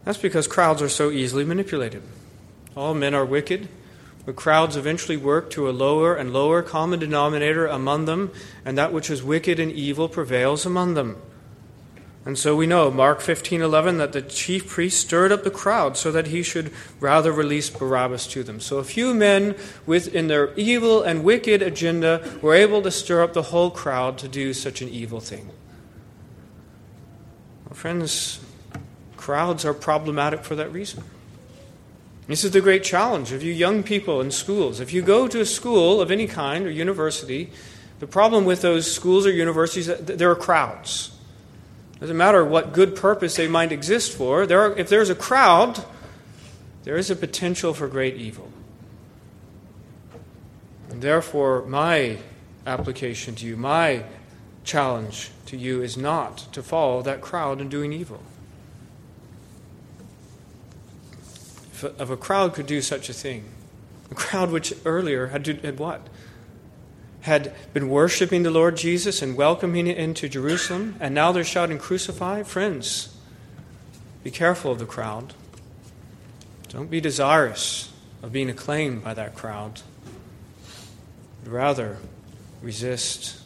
That's 0.04 0.18
because 0.18 0.46
crowds 0.46 0.82
are 0.82 0.88
so 0.88 1.10
easily 1.10 1.44
manipulated. 1.44 2.02
All 2.76 2.94
men 2.94 3.14
are 3.14 3.24
wicked 3.24 3.68
but 4.26 4.36
crowds 4.36 4.76
eventually 4.76 5.16
work 5.16 5.50
to 5.50 5.68
a 5.68 5.72
lower 5.72 6.14
and 6.14 6.32
lower 6.32 6.62
common 6.62 6.98
denominator 6.98 7.66
among 7.66 8.06
them, 8.06 8.30
and 8.64 8.78
that 8.78 8.92
which 8.92 9.10
is 9.10 9.22
wicked 9.22 9.60
and 9.60 9.70
evil 9.72 10.08
prevails 10.08 10.64
among 10.64 10.94
them. 10.94 11.16
And 12.26 12.38
so 12.38 12.56
we 12.56 12.66
know, 12.66 12.90
Mark 12.90 13.20
15:11, 13.20 13.98
that 13.98 14.12
the 14.12 14.22
chief 14.22 14.66
priest 14.66 14.98
stirred 14.98 15.30
up 15.30 15.44
the 15.44 15.50
crowd 15.50 15.98
so 15.98 16.10
that 16.10 16.28
he 16.28 16.42
should 16.42 16.72
rather 16.98 17.30
release 17.30 17.68
Barabbas 17.68 18.26
to 18.28 18.42
them. 18.42 18.60
So 18.60 18.78
a 18.78 18.84
few 18.84 19.12
men 19.12 19.56
within 19.84 20.28
their 20.28 20.54
evil 20.54 21.02
and 21.02 21.22
wicked 21.22 21.60
agenda 21.60 22.22
were 22.40 22.54
able 22.54 22.80
to 22.80 22.90
stir 22.90 23.22
up 23.22 23.34
the 23.34 23.50
whole 23.52 23.70
crowd 23.70 24.16
to 24.18 24.28
do 24.28 24.54
such 24.54 24.80
an 24.80 24.88
evil 24.88 25.20
thing. 25.20 25.50
Well, 27.66 27.74
friends, 27.74 28.40
crowds 29.24 29.64
are 29.64 29.72
problematic 29.72 30.44
for 30.44 30.54
that 30.54 30.70
reason. 30.70 31.02
This 32.26 32.44
is 32.44 32.50
the 32.50 32.60
great 32.60 32.84
challenge 32.84 33.32
of 33.32 33.42
you 33.42 33.54
young 33.54 33.82
people 33.82 34.20
in 34.20 34.30
schools. 34.30 34.80
If 34.80 34.92
you 34.92 35.00
go 35.00 35.26
to 35.28 35.40
a 35.40 35.46
school 35.46 36.02
of 36.02 36.10
any 36.10 36.26
kind 36.26 36.66
or 36.66 36.70
university, 36.70 37.50
the 38.00 38.06
problem 38.06 38.44
with 38.44 38.60
those 38.60 38.84
schools 38.92 39.26
or 39.26 39.32
universities 39.32 39.88
is 39.88 40.04
there 40.04 40.30
are 40.30 40.36
crowds. 40.36 41.16
It 41.94 42.00
doesn't 42.00 42.18
matter 42.18 42.44
what 42.44 42.74
good 42.74 42.94
purpose 42.96 43.36
they 43.36 43.48
might 43.48 43.72
exist 43.72 44.12
for. 44.12 44.44
There 44.44 44.60
are, 44.60 44.76
if 44.76 44.90
there's 44.90 45.08
a 45.08 45.14
crowd, 45.14 45.82
there 46.82 46.98
is 46.98 47.10
a 47.10 47.16
potential 47.16 47.72
for 47.72 47.88
great 47.88 48.16
evil. 48.16 48.52
And 50.90 51.00
therefore, 51.00 51.64
my 51.64 52.18
application 52.66 53.34
to 53.36 53.46
you, 53.46 53.56
my 53.56 54.04
challenge 54.64 55.30
to 55.46 55.56
you 55.56 55.80
is 55.80 55.96
not 55.96 56.52
to 56.52 56.62
follow 56.62 57.00
that 57.00 57.22
crowd 57.22 57.62
in 57.62 57.70
doing 57.70 57.90
evil. 57.90 58.20
If 61.82 62.10
a 62.10 62.16
crowd 62.16 62.54
could 62.54 62.66
do 62.66 62.80
such 62.82 63.08
a 63.08 63.12
thing, 63.12 63.44
a 64.10 64.14
crowd 64.14 64.50
which 64.50 64.74
earlier 64.84 65.28
had, 65.28 65.46
had 65.46 65.78
what? 65.78 66.06
Had 67.22 67.54
been 67.72 67.88
worshiping 67.88 68.42
the 68.42 68.50
Lord 68.50 68.76
Jesus 68.76 69.22
and 69.22 69.36
welcoming 69.36 69.86
it 69.86 69.96
into 69.96 70.28
Jerusalem, 70.28 70.96
and 71.00 71.14
now 71.14 71.32
they're 71.32 71.42
shouting, 71.42 71.78
Crucify? 71.78 72.42
Friends, 72.42 73.16
be 74.22 74.30
careful 74.30 74.72
of 74.72 74.78
the 74.78 74.86
crowd. 74.86 75.32
Don't 76.68 76.90
be 76.90 77.00
desirous 77.00 77.92
of 78.22 78.32
being 78.32 78.50
acclaimed 78.50 79.02
by 79.02 79.14
that 79.14 79.34
crowd. 79.34 79.80
Rather, 81.44 81.98
resist 82.62 83.40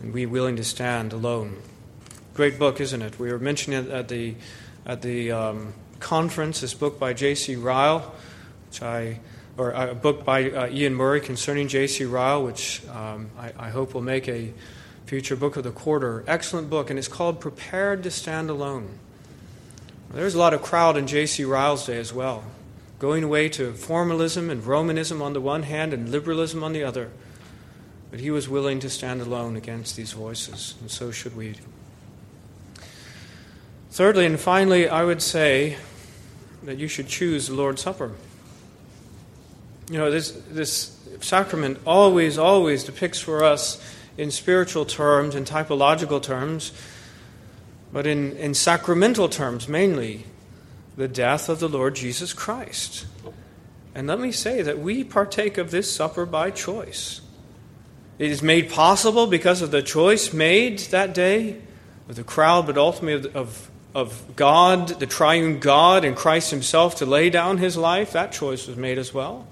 and 0.00 0.12
be 0.12 0.26
willing 0.26 0.56
to 0.56 0.64
stand 0.64 1.12
alone. 1.12 1.56
Great 2.34 2.58
book, 2.58 2.80
isn't 2.80 3.02
it? 3.02 3.18
We 3.18 3.32
were 3.32 3.38
mentioning 3.38 3.86
it 3.86 3.90
at 3.90 4.08
the, 4.08 4.34
at 4.84 5.02
the 5.02 5.32
um, 5.32 5.74
conference, 6.00 6.60
this 6.60 6.74
book 6.74 6.98
by 6.98 7.12
J.C. 7.12 7.56
Ryle, 7.56 8.14
which 8.68 8.82
I, 8.82 9.20
or 9.56 9.70
a 9.70 9.94
book 9.94 10.24
by 10.24 10.50
uh, 10.50 10.66
Iain 10.66 10.94
Murray 10.94 11.20
concerning 11.20 11.68
J.C. 11.68 12.04
Ryle, 12.04 12.44
which 12.44 12.82
um, 12.88 13.30
I, 13.38 13.52
I, 13.58 13.70
hope 13.70 13.94
will 13.94 14.02
make 14.02 14.28
a 14.28 14.52
future 15.06 15.36
book 15.36 15.56
of 15.56 15.64
the 15.64 15.70
quarter. 15.70 16.24
Excellent 16.26 16.70
book, 16.70 16.90
and 16.90 16.98
it's 16.98 17.08
called 17.08 17.40
Prepared 17.40 18.02
to 18.02 18.10
Stand 18.10 18.50
Alone. 18.50 18.98
There's 20.12 20.34
a 20.34 20.38
lot 20.38 20.54
of 20.54 20.62
crowd 20.62 20.96
in 20.96 21.06
J.C. 21.06 21.44
Ryle's 21.44 21.86
day 21.86 21.98
as 21.98 22.12
well, 22.12 22.44
going 22.98 23.24
away 23.24 23.48
to 23.50 23.72
formalism 23.72 24.48
and 24.48 24.64
Romanism 24.64 25.20
on 25.20 25.32
the 25.32 25.40
one 25.40 25.64
hand 25.64 25.92
and 25.92 26.08
liberalism 26.08 26.62
on 26.62 26.72
the 26.72 26.84
other. 26.84 27.10
But 28.10 28.20
he 28.20 28.30
was 28.30 28.48
willing 28.48 28.78
to 28.80 28.90
stand 28.90 29.20
alone 29.20 29.56
against 29.56 29.96
these 29.96 30.12
voices, 30.12 30.76
and 30.80 30.88
so 30.88 31.10
should 31.10 31.36
we. 31.36 31.56
Thirdly 33.94 34.26
and 34.26 34.40
finally, 34.40 34.88
I 34.88 35.04
would 35.04 35.22
say 35.22 35.76
that 36.64 36.78
you 36.78 36.88
should 36.88 37.06
choose 37.06 37.46
the 37.46 37.54
Lord's 37.54 37.80
Supper. 37.80 38.10
You 39.88 39.98
know, 39.98 40.10
this, 40.10 40.32
this 40.50 40.98
sacrament 41.20 41.78
always, 41.86 42.36
always 42.36 42.82
depicts 42.82 43.20
for 43.20 43.44
us 43.44 43.80
in 44.18 44.32
spiritual 44.32 44.84
terms, 44.84 45.36
in 45.36 45.44
typological 45.44 46.20
terms, 46.20 46.72
but 47.92 48.04
in, 48.04 48.32
in 48.32 48.54
sacramental 48.54 49.28
terms 49.28 49.68
mainly, 49.68 50.24
the 50.96 51.06
death 51.06 51.48
of 51.48 51.60
the 51.60 51.68
Lord 51.68 51.94
Jesus 51.94 52.32
Christ. 52.32 53.06
And 53.94 54.08
let 54.08 54.18
me 54.18 54.32
say 54.32 54.60
that 54.60 54.80
we 54.80 55.04
partake 55.04 55.56
of 55.56 55.70
this 55.70 55.94
supper 55.94 56.26
by 56.26 56.50
choice. 56.50 57.20
It 58.18 58.32
is 58.32 58.42
made 58.42 58.70
possible 58.70 59.28
because 59.28 59.62
of 59.62 59.70
the 59.70 59.82
choice 59.82 60.32
made 60.32 60.80
that 60.90 61.14
day 61.14 61.60
of 62.08 62.16
the 62.16 62.24
crowd, 62.24 62.66
but 62.66 62.76
ultimately 62.76 63.30
of, 63.34 63.70
of, 63.94 64.36
God, 64.36 64.88
the 64.88 65.06
triune 65.06 65.60
God, 65.60 66.04
and 66.04 66.16
Christ 66.16 66.50
Himself 66.50 66.96
to 66.96 67.06
lay 67.06 67.30
down 67.30 67.58
His 67.58 67.76
life. 67.76 68.12
That 68.12 68.32
choice 68.32 68.66
was 68.66 68.76
made 68.76 68.98
as 68.98 69.14
well. 69.14 69.46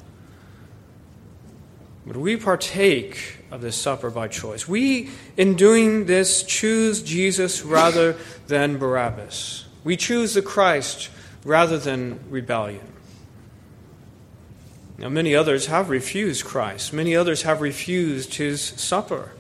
But 2.06 2.16
we 2.16 2.36
partake 2.36 3.38
of 3.50 3.60
this 3.60 3.76
supper 3.76 4.10
by 4.10 4.28
choice. 4.28 4.66
We, 4.66 5.10
in 5.36 5.54
doing 5.54 6.06
this, 6.06 6.42
choose 6.42 7.02
Jesus 7.02 7.62
rather 7.62 8.16
than 8.48 8.78
Barabbas. 8.78 9.66
We 9.84 9.96
choose 9.96 10.34
the 10.34 10.42
Christ 10.42 11.10
rather 11.44 11.78
than 11.78 12.18
rebellion. 12.30 12.86
Now, 14.98 15.08
many 15.08 15.34
others 15.34 15.66
have 15.66 15.90
refused 15.90 16.44
Christ, 16.44 16.92
many 16.92 17.16
others 17.16 17.42
have 17.42 17.60
refused 17.60 18.34
his 18.34 18.60
supper. 18.62 19.32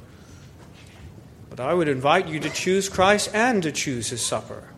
But 1.50 1.60
I 1.60 1.74
would 1.74 1.88
invite 1.88 2.28
you 2.28 2.40
to 2.40 2.50
choose 2.50 2.88
Christ 2.88 3.30
and 3.32 3.62
to 3.62 3.70
choose 3.70 4.08
his 4.08 4.24
supper. 4.24 4.71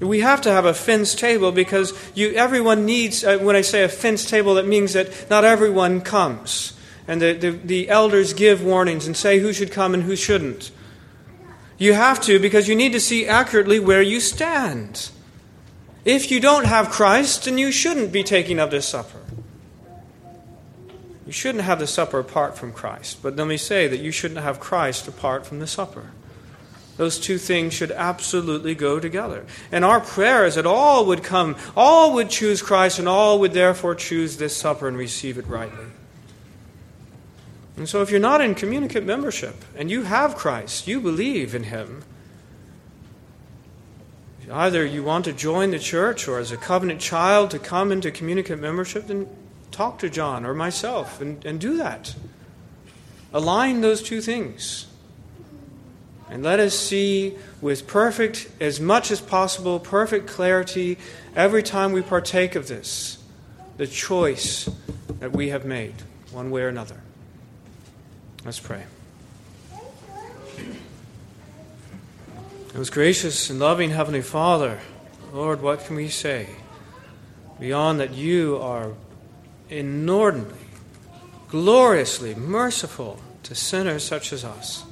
We 0.00 0.20
have 0.20 0.42
to 0.42 0.50
have 0.50 0.66
a 0.66 0.74
fenced 0.74 1.18
table 1.18 1.52
because 1.52 1.94
you, 2.14 2.32
everyone 2.32 2.84
needs, 2.84 3.24
uh, 3.24 3.38
when 3.38 3.56
I 3.56 3.62
say 3.62 3.82
a 3.82 3.88
fenced 3.88 4.28
table, 4.28 4.54
that 4.54 4.66
means 4.66 4.92
that 4.92 5.30
not 5.30 5.44
everyone 5.44 6.02
comes. 6.02 6.74
And 7.08 7.22
the, 7.22 7.32
the, 7.32 7.50
the 7.50 7.88
elders 7.88 8.34
give 8.34 8.62
warnings 8.62 9.06
and 9.06 9.16
say 9.16 9.38
who 9.38 9.52
should 9.52 9.70
come 9.70 9.94
and 9.94 10.02
who 10.02 10.14
shouldn't. 10.14 10.70
You 11.78 11.94
have 11.94 12.20
to 12.22 12.38
because 12.38 12.68
you 12.68 12.74
need 12.74 12.92
to 12.92 13.00
see 13.00 13.26
accurately 13.26 13.80
where 13.80 14.02
you 14.02 14.20
stand. 14.20 15.10
If 16.04 16.30
you 16.30 16.40
don't 16.40 16.66
have 16.66 16.90
Christ, 16.90 17.44
then 17.44 17.58
you 17.58 17.72
shouldn't 17.72 18.12
be 18.12 18.22
taking 18.22 18.58
of 18.58 18.70
this 18.70 18.86
supper. 18.86 19.20
You 21.26 21.32
shouldn't 21.32 21.64
have 21.64 21.80
the 21.80 21.86
supper 21.86 22.18
apart 22.18 22.56
from 22.56 22.72
Christ. 22.72 23.22
But 23.22 23.36
let 23.36 23.46
me 23.48 23.56
say 23.56 23.88
that 23.88 23.98
you 23.98 24.12
shouldn't 24.12 24.40
have 24.40 24.60
Christ 24.60 25.08
apart 25.08 25.44
from 25.46 25.58
the 25.58 25.66
supper. 25.66 26.10
Those 26.96 27.18
two 27.18 27.36
things 27.36 27.74
should 27.74 27.90
absolutely 27.90 28.74
go 28.74 28.98
together. 28.98 29.44
And 29.70 29.84
our 29.84 30.00
prayer 30.00 30.46
is 30.46 30.54
that 30.54 30.66
all 30.66 31.06
would 31.06 31.22
come, 31.22 31.56
all 31.76 32.14
would 32.14 32.30
choose 32.30 32.62
Christ, 32.62 32.98
and 32.98 33.08
all 33.08 33.38
would 33.40 33.52
therefore 33.52 33.94
choose 33.94 34.38
this 34.38 34.56
supper 34.56 34.88
and 34.88 34.96
receive 34.96 35.36
it 35.36 35.46
rightly. 35.46 35.86
And 37.76 37.86
so, 37.86 38.00
if 38.00 38.10
you're 38.10 38.18
not 38.18 38.40
in 38.40 38.54
communicant 38.54 39.04
membership 39.06 39.56
and 39.76 39.90
you 39.90 40.04
have 40.04 40.36
Christ, 40.36 40.86
you 40.86 41.00
believe 41.00 41.54
in 41.54 41.64
Him, 41.64 42.02
either 44.50 44.84
you 44.84 45.02
want 45.02 45.26
to 45.26 45.32
join 45.34 45.72
the 45.72 45.78
church 45.78 46.26
or 46.26 46.38
as 46.38 46.52
a 46.52 46.56
covenant 46.56 47.00
child 47.00 47.50
to 47.50 47.58
come 47.58 47.92
into 47.92 48.10
communicant 48.10 48.62
membership, 48.62 49.08
then 49.08 49.28
talk 49.70 49.98
to 49.98 50.08
John 50.08 50.46
or 50.46 50.54
myself 50.54 51.20
and, 51.20 51.44
and 51.44 51.60
do 51.60 51.76
that. 51.76 52.14
Align 53.34 53.82
those 53.82 54.02
two 54.02 54.22
things. 54.22 54.86
And 56.28 56.42
let 56.42 56.58
us 56.58 56.76
see 56.76 57.36
with 57.60 57.86
perfect, 57.86 58.48
as 58.60 58.80
much 58.80 59.10
as 59.10 59.20
possible, 59.20 59.78
perfect 59.78 60.26
clarity 60.26 60.98
every 61.34 61.62
time 61.62 61.92
we 61.92 62.02
partake 62.02 62.56
of 62.56 62.66
this, 62.68 63.18
the 63.76 63.86
choice 63.86 64.68
that 65.20 65.32
we 65.32 65.50
have 65.50 65.64
made, 65.64 65.94
one 66.32 66.50
way 66.50 66.62
or 66.62 66.68
another. 66.68 67.00
Let's 68.44 68.60
pray. 68.60 68.82
Most 72.74 72.92
gracious 72.92 73.48
and 73.48 73.58
loving 73.58 73.90
Heavenly 73.90 74.20
Father, 74.20 74.80
Lord, 75.32 75.62
what 75.62 75.84
can 75.84 75.96
we 75.96 76.08
say 76.08 76.48
beyond 77.58 78.00
that 78.00 78.12
you 78.12 78.58
are 78.58 78.92
inordinately, 79.70 80.58
gloriously 81.48 82.34
merciful 82.34 83.18
to 83.44 83.54
sinners 83.54 84.04
such 84.04 84.32
as 84.32 84.44
us. 84.44 84.84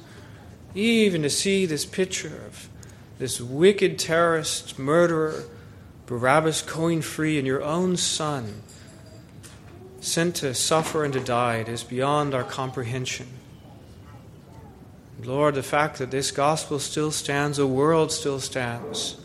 Even 0.75 1.23
to 1.23 1.29
see 1.29 1.65
this 1.65 1.85
picture 1.85 2.43
of 2.45 2.69
this 3.17 3.39
wicked 3.39 3.97
terrorist, 3.97 4.77
murderer, 4.77 5.45
Barabbas 6.05 6.61
coin 6.61 7.01
free, 7.01 7.37
and 7.37 7.47
your 7.47 7.63
own 7.63 7.97
son 7.97 8.61
sent 10.01 10.35
to 10.35 10.53
suffer 10.53 11.03
and 11.03 11.13
to 11.13 11.19
die, 11.19 11.55
it 11.57 11.69
is 11.69 11.83
beyond 11.83 12.35
our 12.35 12.43
comprehension. 12.43 13.27
Lord, 15.23 15.55
the 15.55 15.63
fact 15.63 15.97
that 15.97 16.11
this 16.11 16.29
gospel 16.29 16.77
still 16.77 17.09
stands, 17.09 17.57
the 17.57 17.65
world 17.65 18.11
still 18.11 18.39
stands 18.39 19.17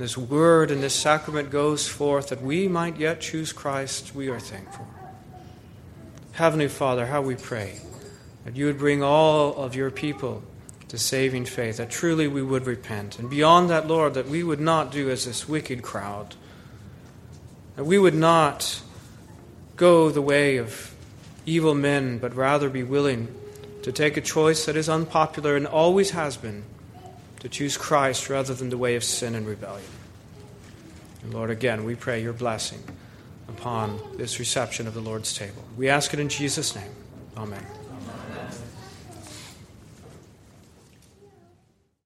and 0.00 0.04
this 0.04 0.16
word 0.16 0.70
and 0.70 0.82
this 0.82 0.94
sacrament 0.94 1.50
goes 1.50 1.86
forth 1.86 2.28
that 2.28 2.40
we 2.40 2.68
might 2.68 2.96
yet 2.96 3.20
choose 3.20 3.52
Christ, 3.52 4.14
we 4.14 4.28
are 4.28 4.40
thankful. 4.40 4.86
Heavenly 6.32 6.68
Father, 6.68 7.06
how 7.06 7.20
we 7.20 7.34
pray 7.34 7.80
that 8.44 8.56
you 8.56 8.64
would 8.66 8.78
bring 8.78 9.02
all 9.02 9.54
of 9.56 9.74
your 9.74 9.90
people 9.90 10.42
to 10.90 10.98
saving 10.98 11.44
faith, 11.44 11.76
that 11.76 11.88
truly 11.88 12.26
we 12.26 12.42
would 12.42 12.66
repent. 12.66 13.20
And 13.20 13.30
beyond 13.30 13.70
that, 13.70 13.86
Lord, 13.86 14.14
that 14.14 14.26
we 14.26 14.42
would 14.42 14.60
not 14.60 14.90
do 14.90 15.08
as 15.08 15.24
this 15.24 15.48
wicked 15.48 15.82
crowd, 15.82 16.34
that 17.76 17.84
we 17.84 17.96
would 17.96 18.14
not 18.14 18.82
go 19.76 20.10
the 20.10 20.20
way 20.20 20.56
of 20.56 20.92
evil 21.46 21.76
men, 21.76 22.18
but 22.18 22.34
rather 22.34 22.68
be 22.68 22.82
willing 22.82 23.32
to 23.82 23.92
take 23.92 24.16
a 24.16 24.20
choice 24.20 24.66
that 24.66 24.74
is 24.74 24.88
unpopular 24.88 25.54
and 25.54 25.64
always 25.64 26.10
has 26.10 26.36
been 26.36 26.64
to 27.38 27.48
choose 27.48 27.76
Christ 27.76 28.28
rather 28.28 28.52
than 28.52 28.68
the 28.70 28.76
way 28.76 28.96
of 28.96 29.04
sin 29.04 29.36
and 29.36 29.46
rebellion. 29.46 29.88
And 31.22 31.32
Lord, 31.32 31.50
again, 31.50 31.84
we 31.84 31.94
pray 31.94 32.20
your 32.20 32.32
blessing 32.32 32.82
upon 33.48 34.00
this 34.16 34.40
reception 34.40 34.88
of 34.88 34.94
the 34.94 35.00
Lord's 35.00 35.32
table. 35.32 35.62
We 35.76 35.88
ask 35.88 36.12
it 36.12 36.18
in 36.18 36.28
Jesus' 36.28 36.74
name. 36.74 36.92
Amen. 37.36 37.79